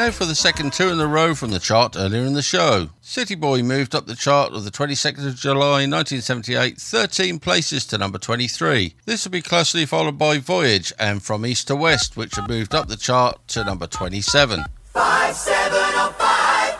[0.00, 2.88] now for the second two in a row from the chart earlier in the show.
[3.02, 7.98] City Boy moved up the chart of the 22nd of July 1978 13 places to
[7.98, 8.94] number 23.
[9.04, 12.74] This will be closely followed by Voyage and From East to West, which are moved
[12.74, 14.64] up the chart to number 27.
[14.84, 16.78] Five, seven, oh, five.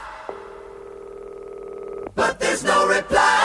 [2.15, 3.40] But there's no reply.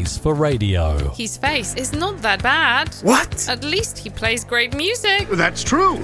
[0.00, 1.10] Face for radio.
[1.10, 2.94] His face is not that bad.
[3.02, 3.48] What?
[3.48, 5.28] At least he plays great music.
[5.30, 5.98] That's true.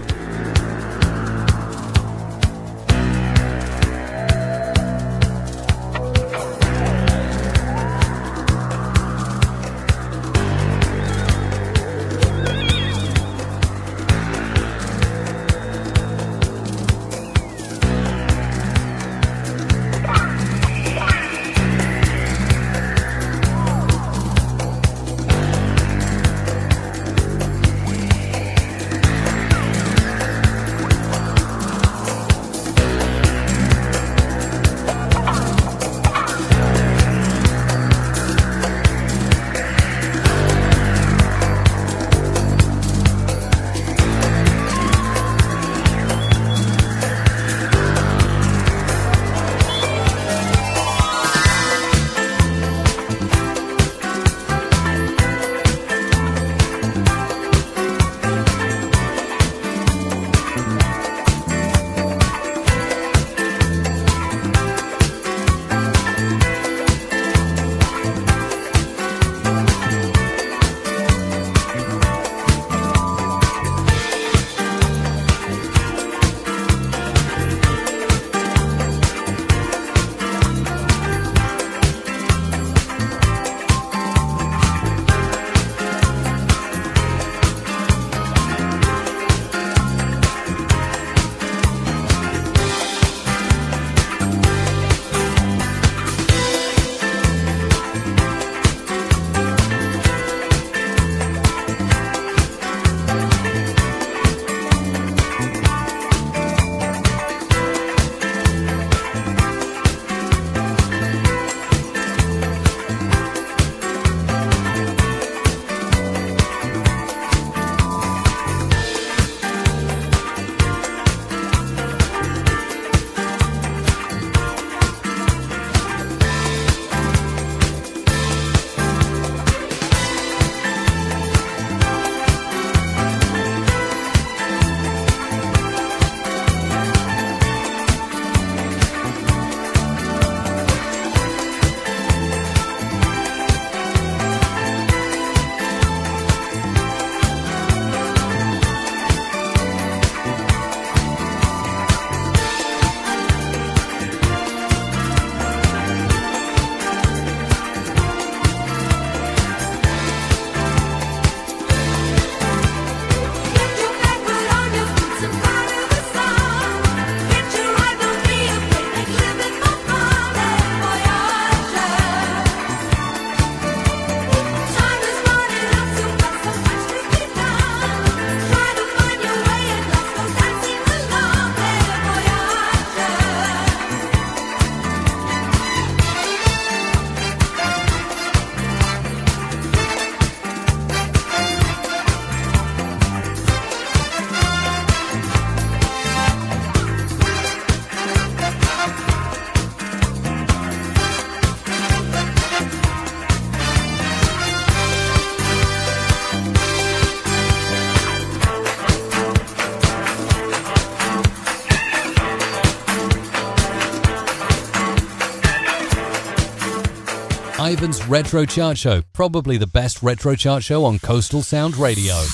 [217.86, 222.14] Retro Chart Show, probably the best retro chart show on Coastal Sound Radio.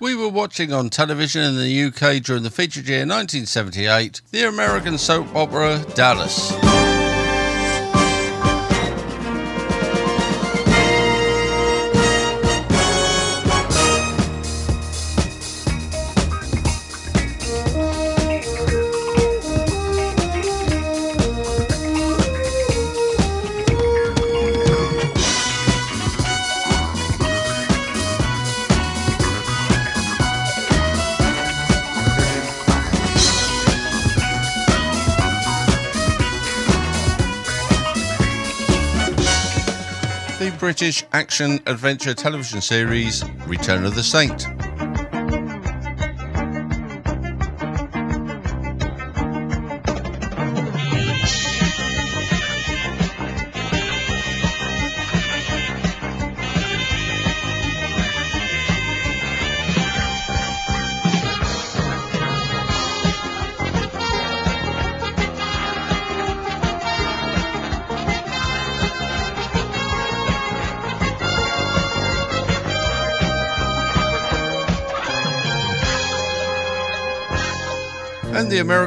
[0.00, 4.96] We were watching on television in the UK during the featured year 1978 the American
[4.96, 6.69] soap opera Dallas.
[40.70, 44.46] British action adventure television series Return of the Saint.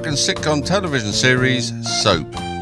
[0.04, 1.72] American sitcom television series
[2.04, 2.53] Soap.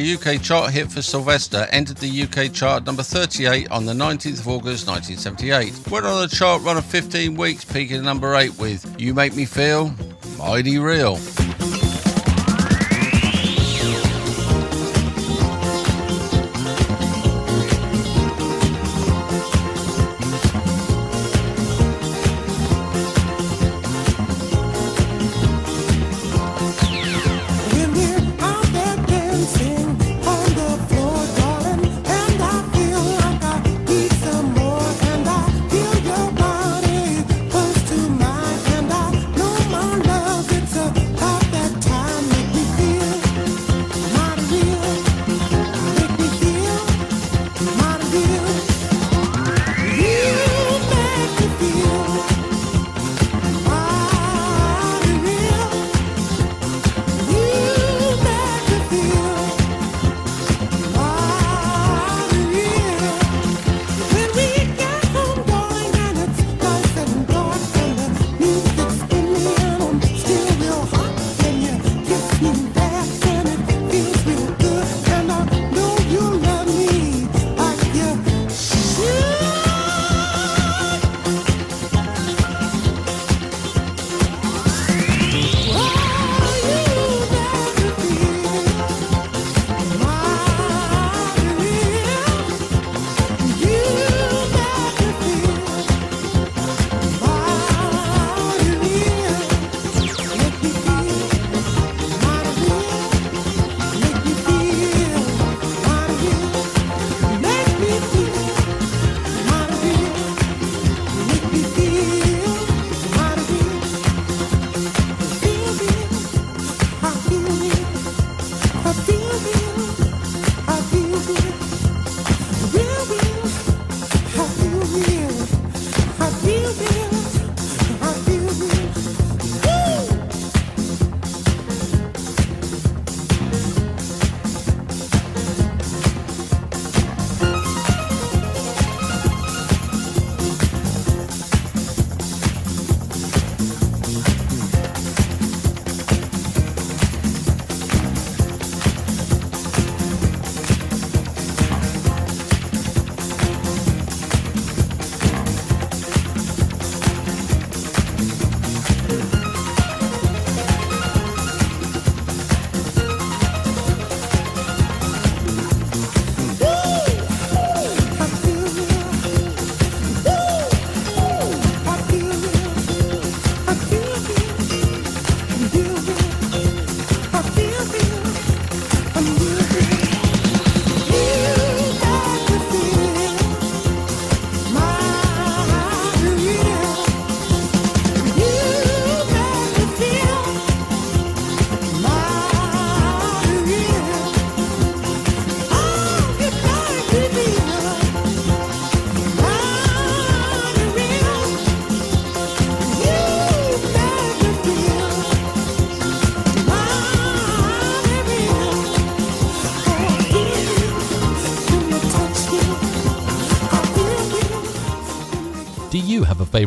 [0.00, 4.40] Official UK chart hit for Sylvester entered the UK chart number 38 on the 19th
[4.40, 5.88] of August 1978.
[5.90, 9.34] Went on a chart run of 15 weeks, peaking at number 8 with You Make
[9.34, 9.92] Me Feel
[10.38, 11.18] Mighty Real.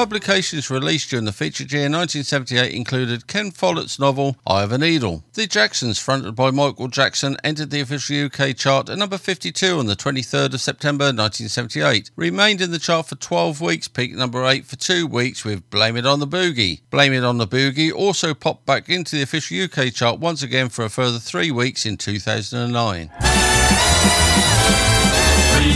[0.00, 5.24] Publications released during the featured year 1978 included Ken Follett's novel Eye of a Needle.
[5.34, 9.84] The Jacksons, fronted by Michael Jackson, entered the official UK chart at number 52 on
[9.84, 12.12] the 23rd of September 1978.
[12.16, 15.98] Remained in the chart for 12 weeks, peaked number 8 for two weeks with Blame
[15.98, 16.80] It on the Boogie.
[16.88, 20.70] Blame It on the Boogie also popped back into the official UK chart once again
[20.70, 23.10] for a further three weeks in 2009.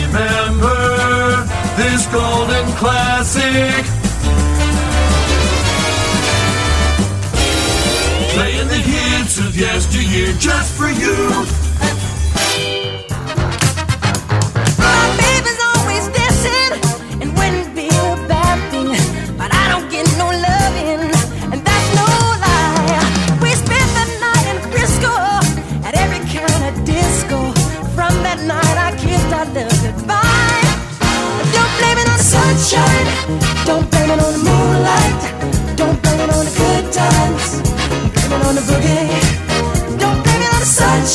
[0.01, 1.45] Remember
[1.77, 3.85] this golden classic.
[8.35, 11.45] Playing the hits of yesteryear just for you.
[14.77, 15.15] My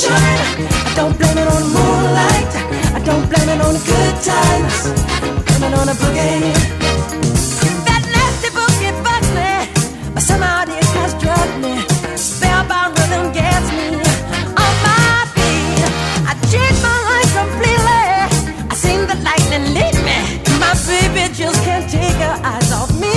[0.08, 2.52] I don't blame it on moonlight.
[2.96, 4.88] I don't blame it on good times.
[5.44, 6.54] Blame it on the boogie.
[7.84, 8.96] That nasty boogie
[9.28, 9.44] me,
[10.96, 11.12] has
[11.60, 11.84] me.
[12.16, 14.00] Spellbound rhythm gets me
[14.56, 15.84] on my feet.
[16.24, 16.34] I
[16.80, 18.04] my life completely.
[18.70, 20.40] I seen the lightning me.
[20.58, 23.12] My baby just can't take her eyes off me.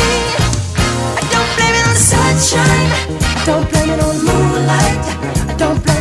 [1.16, 2.90] I don't blame it on the sunshine.
[3.24, 5.06] I don't blame it on moonlight.
[5.50, 5.93] I don't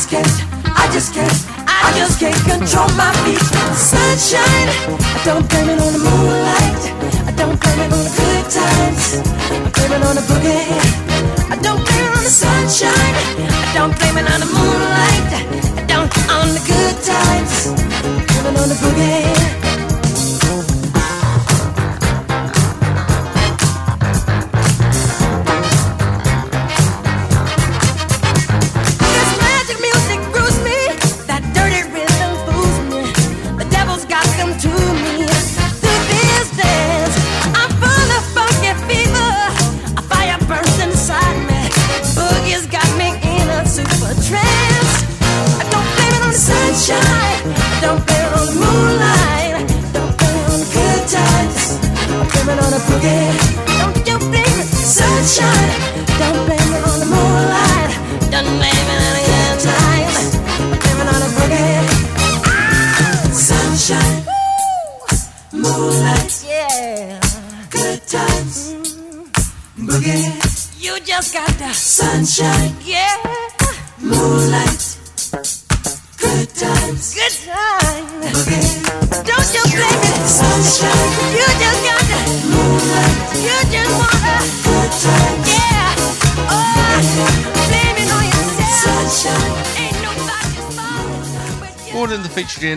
[0.00, 0.76] just can't.
[0.78, 1.46] I just can't.
[1.68, 3.38] I just can't control my feet.
[3.76, 4.68] Sunshine.
[4.98, 6.29] I don't blame it on the moonlight.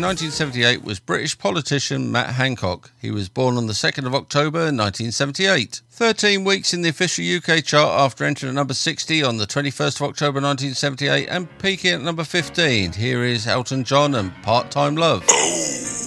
[0.04, 2.92] 1978 was British politician Matt Hancock.
[3.02, 5.80] He was born on the 2nd of October 1978.
[5.92, 10.02] 13 weeks in the official UK chart after entering at number 60 on the 21st
[10.02, 12.92] of October 1978 and peaking at number 15.
[12.92, 15.24] Here is Elton John and Part Time Love.
[15.30, 16.03] Oh.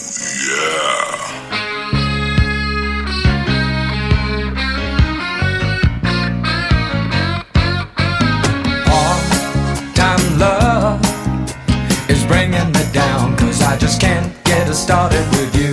[14.77, 15.73] Started with you.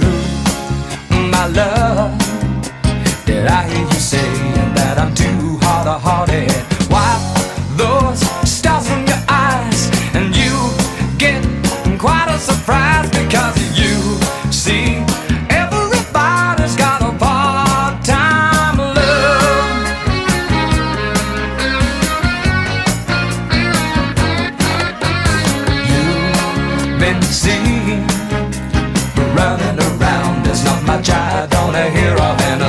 [1.29, 2.17] My love
[3.25, 4.31] Did I hear you say
[4.75, 5.62] that I'm too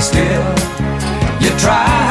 [0.04, 0.44] still.
[1.40, 2.03] You try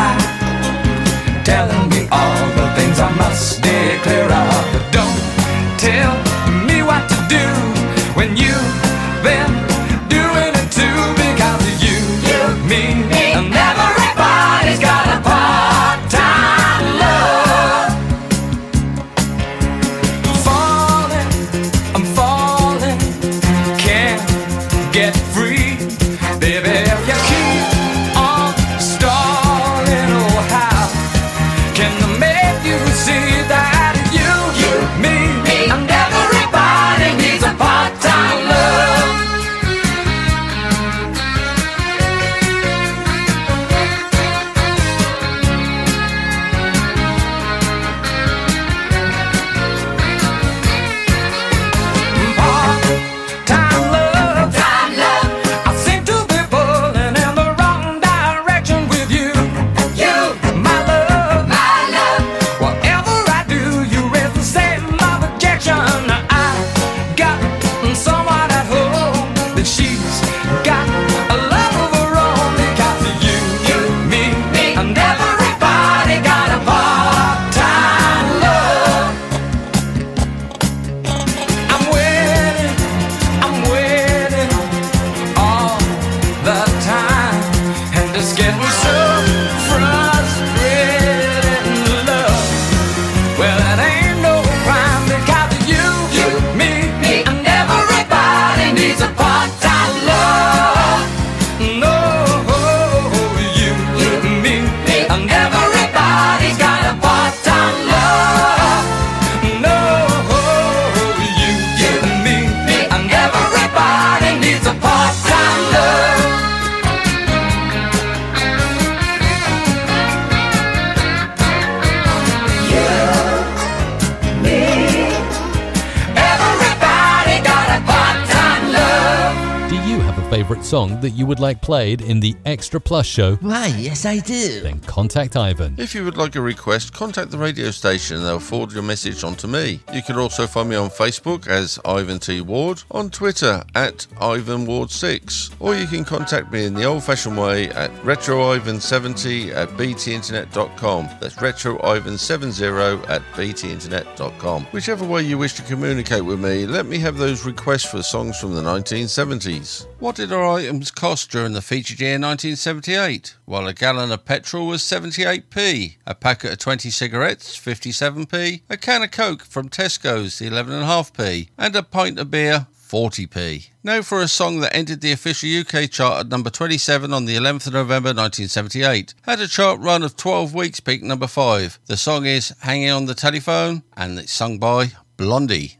[131.62, 134.62] that you would like played in the Extra Plus show, Why, yes, I do.
[134.62, 135.76] then contact Ivan.
[135.78, 139.24] If you would like a request, contact the radio station and they'll forward your message
[139.24, 139.80] on to me.
[139.94, 142.42] You can also find me on Facebook as Ivan T.
[142.42, 147.38] Ward, on Twitter at Ivan Ward6, or you can contact me in the old fashioned
[147.38, 151.10] way at retroivan70 at btinternet.com.
[151.22, 154.66] That's retroivan70 at btinternet.com.
[154.66, 158.38] Whichever way you wish to communicate with me, let me have those requests for songs
[158.38, 159.88] from the 1970s.
[160.00, 163.38] What did our items cost during the featured year 1978?
[163.46, 169.04] Well, a gallon of petrol was 78p, a packet of 20 cigarettes 57p, a can
[169.04, 173.70] of Coke from Tesco's 11.5p, and a pint of beer 40p.
[173.84, 177.36] Now for a song that entered the official UK chart at number 27 on the
[177.36, 179.16] 11th of November 1978.
[179.24, 181.80] Had a chart run of 12 weeks, peak number 5.
[181.88, 185.80] The song is Hanging on the Telephone and it's sung by Blondie.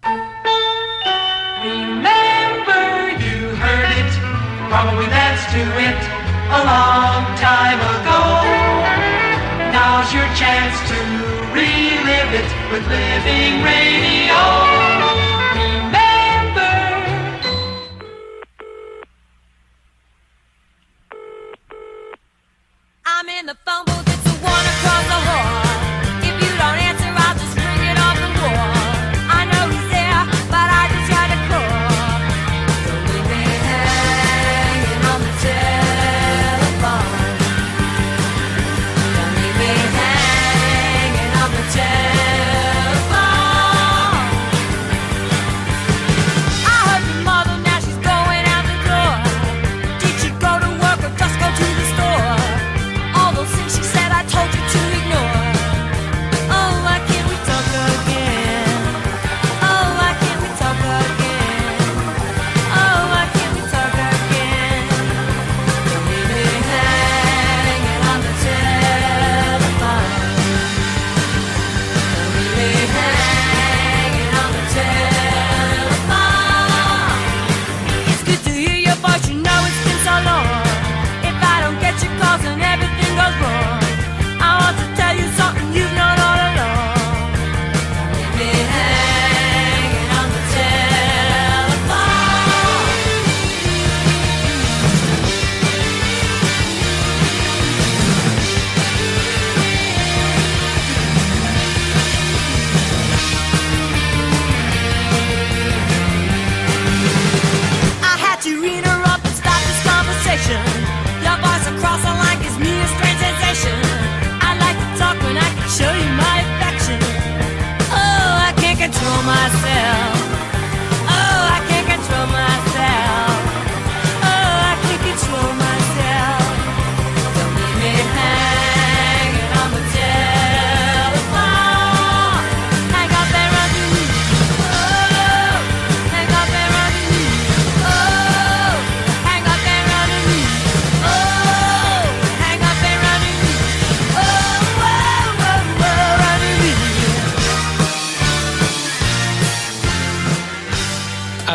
[1.62, 2.02] Remember
[3.22, 4.14] you heard it,
[4.74, 6.02] probably danced to it
[6.50, 8.42] a long time ago.
[9.70, 10.98] Now's your chance to
[11.54, 14.83] relive it with Living Radio.
[23.46, 24.13] The phone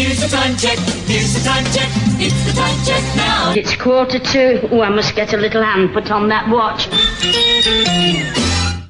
[0.00, 3.52] Here's the time check, here's the time check, it's the time check now.
[3.54, 4.70] It's quarter to.
[4.70, 6.86] Oh, I must get a little hand put on that watch.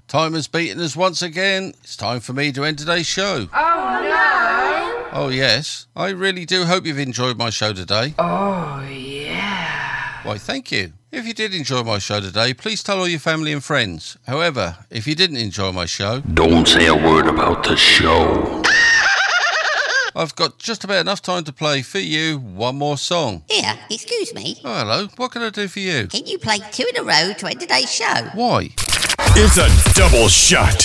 [0.07, 1.75] Time has beaten us once again.
[1.83, 3.49] It's time for me to end today's show.
[3.53, 5.09] Oh no!
[5.13, 5.89] Oh, yes.
[5.97, 8.15] I really do hope you've enjoyed my show today.
[8.17, 10.21] Oh yeah!
[10.23, 10.93] Why, thank you.
[11.11, 14.17] If you did enjoy my show today, please tell all your family and friends.
[14.29, 18.63] However, if you didn't enjoy my show, Don't say a word about the show.
[20.15, 23.43] I've got just about enough time to play for you one more song.
[23.49, 24.57] Here, excuse me.
[24.65, 25.09] Oh, hello.
[25.17, 26.09] What can I do for you?
[26.09, 28.29] Can you play two in a row to end today's show?
[28.35, 28.71] Why?
[29.37, 30.83] It's a double shot.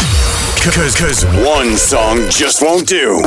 [0.62, 3.22] Cause, cause one song just won't do.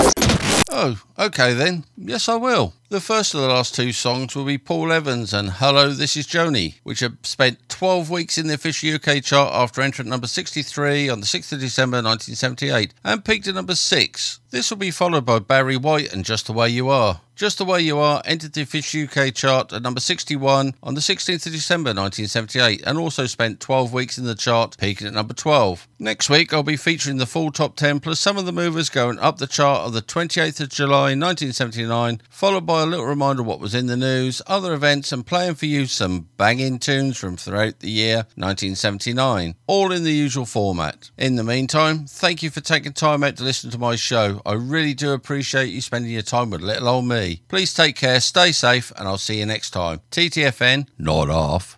[0.70, 1.84] Oh, okay then.
[1.96, 2.74] Yes, I will.
[2.90, 6.26] The first of the last two songs will be Paul Evans and Hello, This Is
[6.26, 11.10] Joannie, which have spent 12 weeks in the official UK chart after entry number 63
[11.10, 14.40] on the 6th of December 1978 and peaked at number 6.
[14.50, 17.20] This will be followed by Barry White and Just the Way You Are.
[17.36, 21.02] Just the Way You Are entered the official UK chart at number 61 on the
[21.02, 25.34] 16th of December 1978 and also spent 12 weeks in the chart, peaking at number
[25.34, 25.86] 12.
[25.98, 29.18] Next week, I'll be featuring the full top 10 plus some of the movers going
[29.18, 33.42] up the chart of the 28th 28th of July 1979, followed by a little reminder
[33.42, 37.18] of what was in the news, other events, and playing for you some banging tunes
[37.18, 41.10] from throughout the year 1979, all in the usual format.
[41.18, 44.40] In the meantime, thank you for taking time out to listen to my show.
[44.46, 47.42] I really do appreciate you spending your time with little old me.
[47.48, 50.00] Please take care, stay safe, and I'll see you next time.
[50.10, 51.77] TTFN, not off.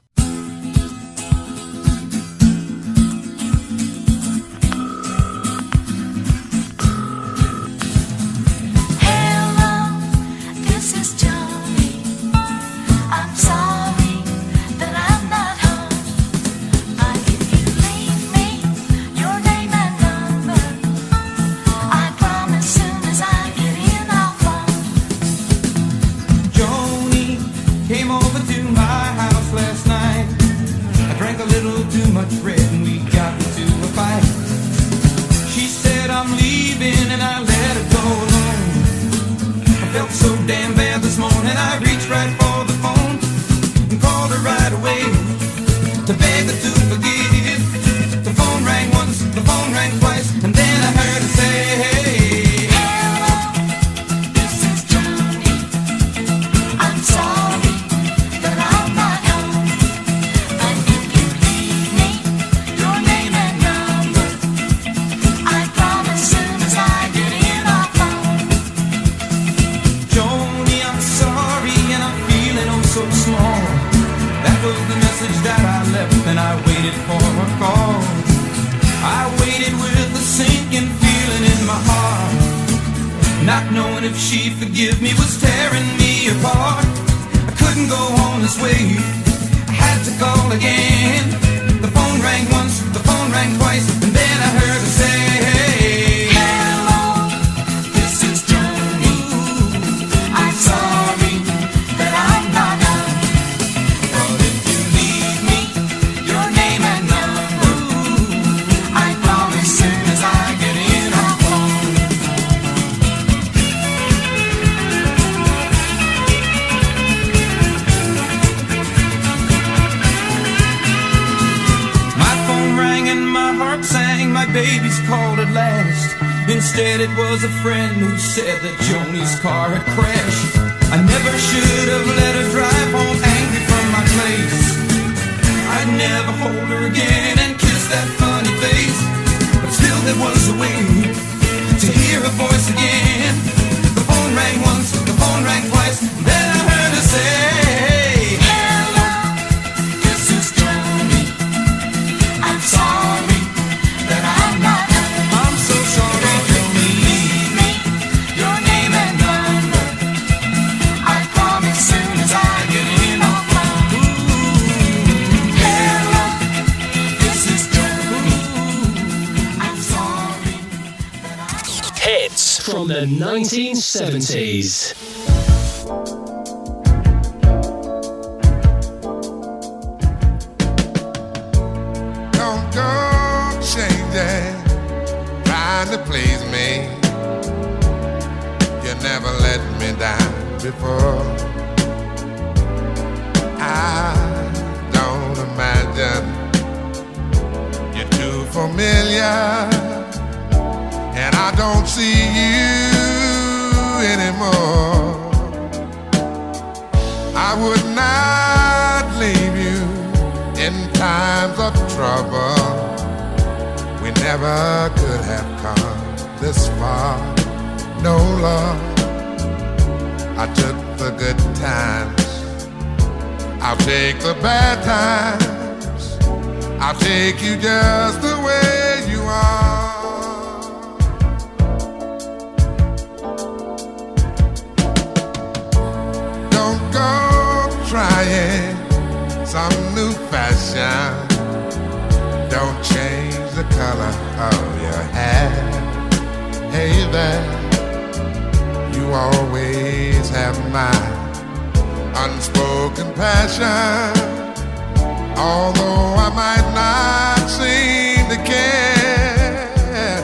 [255.42, 260.20] Although I might not seem to care,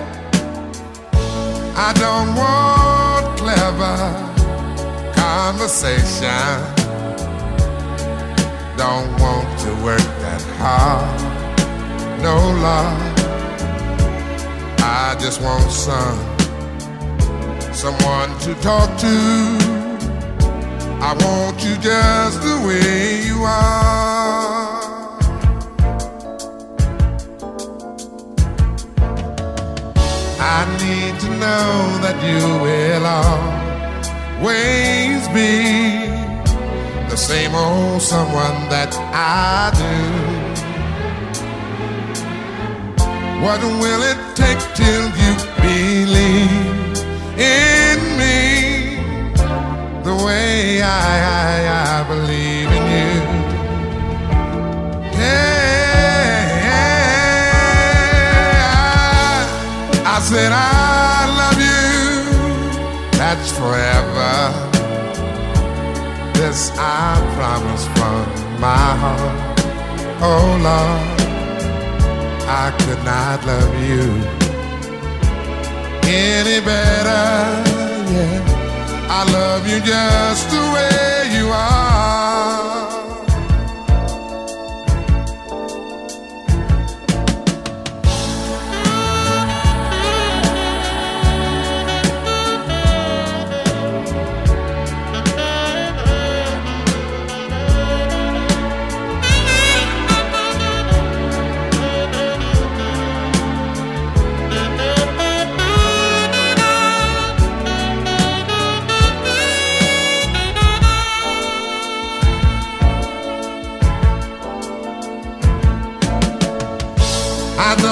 [1.75, 3.97] I don't want clever
[5.15, 6.53] conversation.
[8.77, 11.19] Don't want to work that hard.
[12.21, 12.37] No
[12.67, 13.01] love.
[14.81, 16.19] I just want some
[17.73, 19.17] someone to talk to.
[21.09, 24.46] I want you just the way you are.
[30.49, 31.71] I need to know
[32.05, 33.05] that you will
[34.39, 35.53] always be
[37.11, 39.97] the same old someone that I do.
[43.45, 45.33] What will it take till you
[45.67, 46.97] believe
[47.59, 48.39] in me
[50.09, 50.87] the way I,
[51.41, 51.55] I,
[51.91, 52.46] I believe
[60.29, 61.83] said I love you.
[63.19, 64.35] That's forever.
[66.35, 68.25] This I promise from
[68.61, 69.61] my heart.
[70.21, 71.17] Oh Lord.
[72.49, 74.07] I could not love you
[76.09, 77.27] any better.
[78.15, 82.56] Yeah, I love you just the way you are.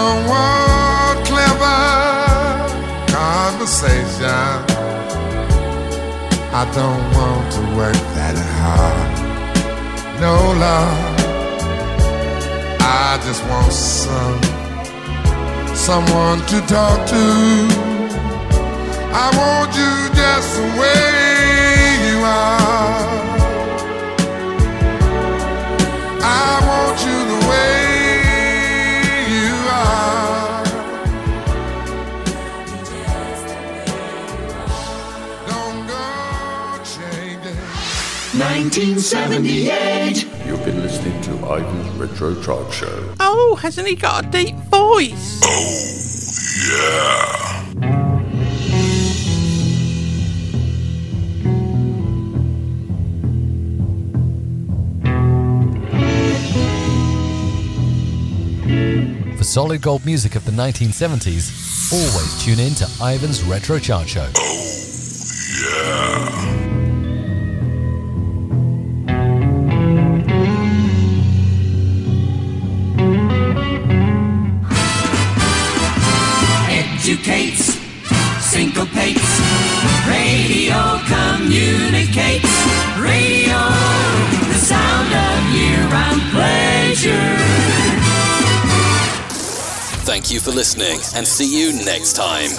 [0.05, 1.81] I don't want clever
[3.09, 4.55] conversation.
[6.53, 9.13] I don't want to work that hard.
[10.21, 10.99] No love.
[12.81, 14.43] I just want some
[15.75, 17.25] someone to talk to.
[19.23, 23.14] I want you just the way you are.
[38.39, 40.25] 1978.
[40.47, 43.15] You've been listening to Ivan's Retro Chart Show.
[43.21, 45.41] Oh, hasn't he got a deep voice?
[45.45, 45.91] Oh,
[46.69, 47.55] yeah.
[59.37, 64.29] For solid gold music of the 1970s, always tune in to Ivan's Retro Chart Show.
[64.37, 64.61] Oh,
[65.61, 66.24] Yeah.
[90.35, 92.51] You for listening and see you next time.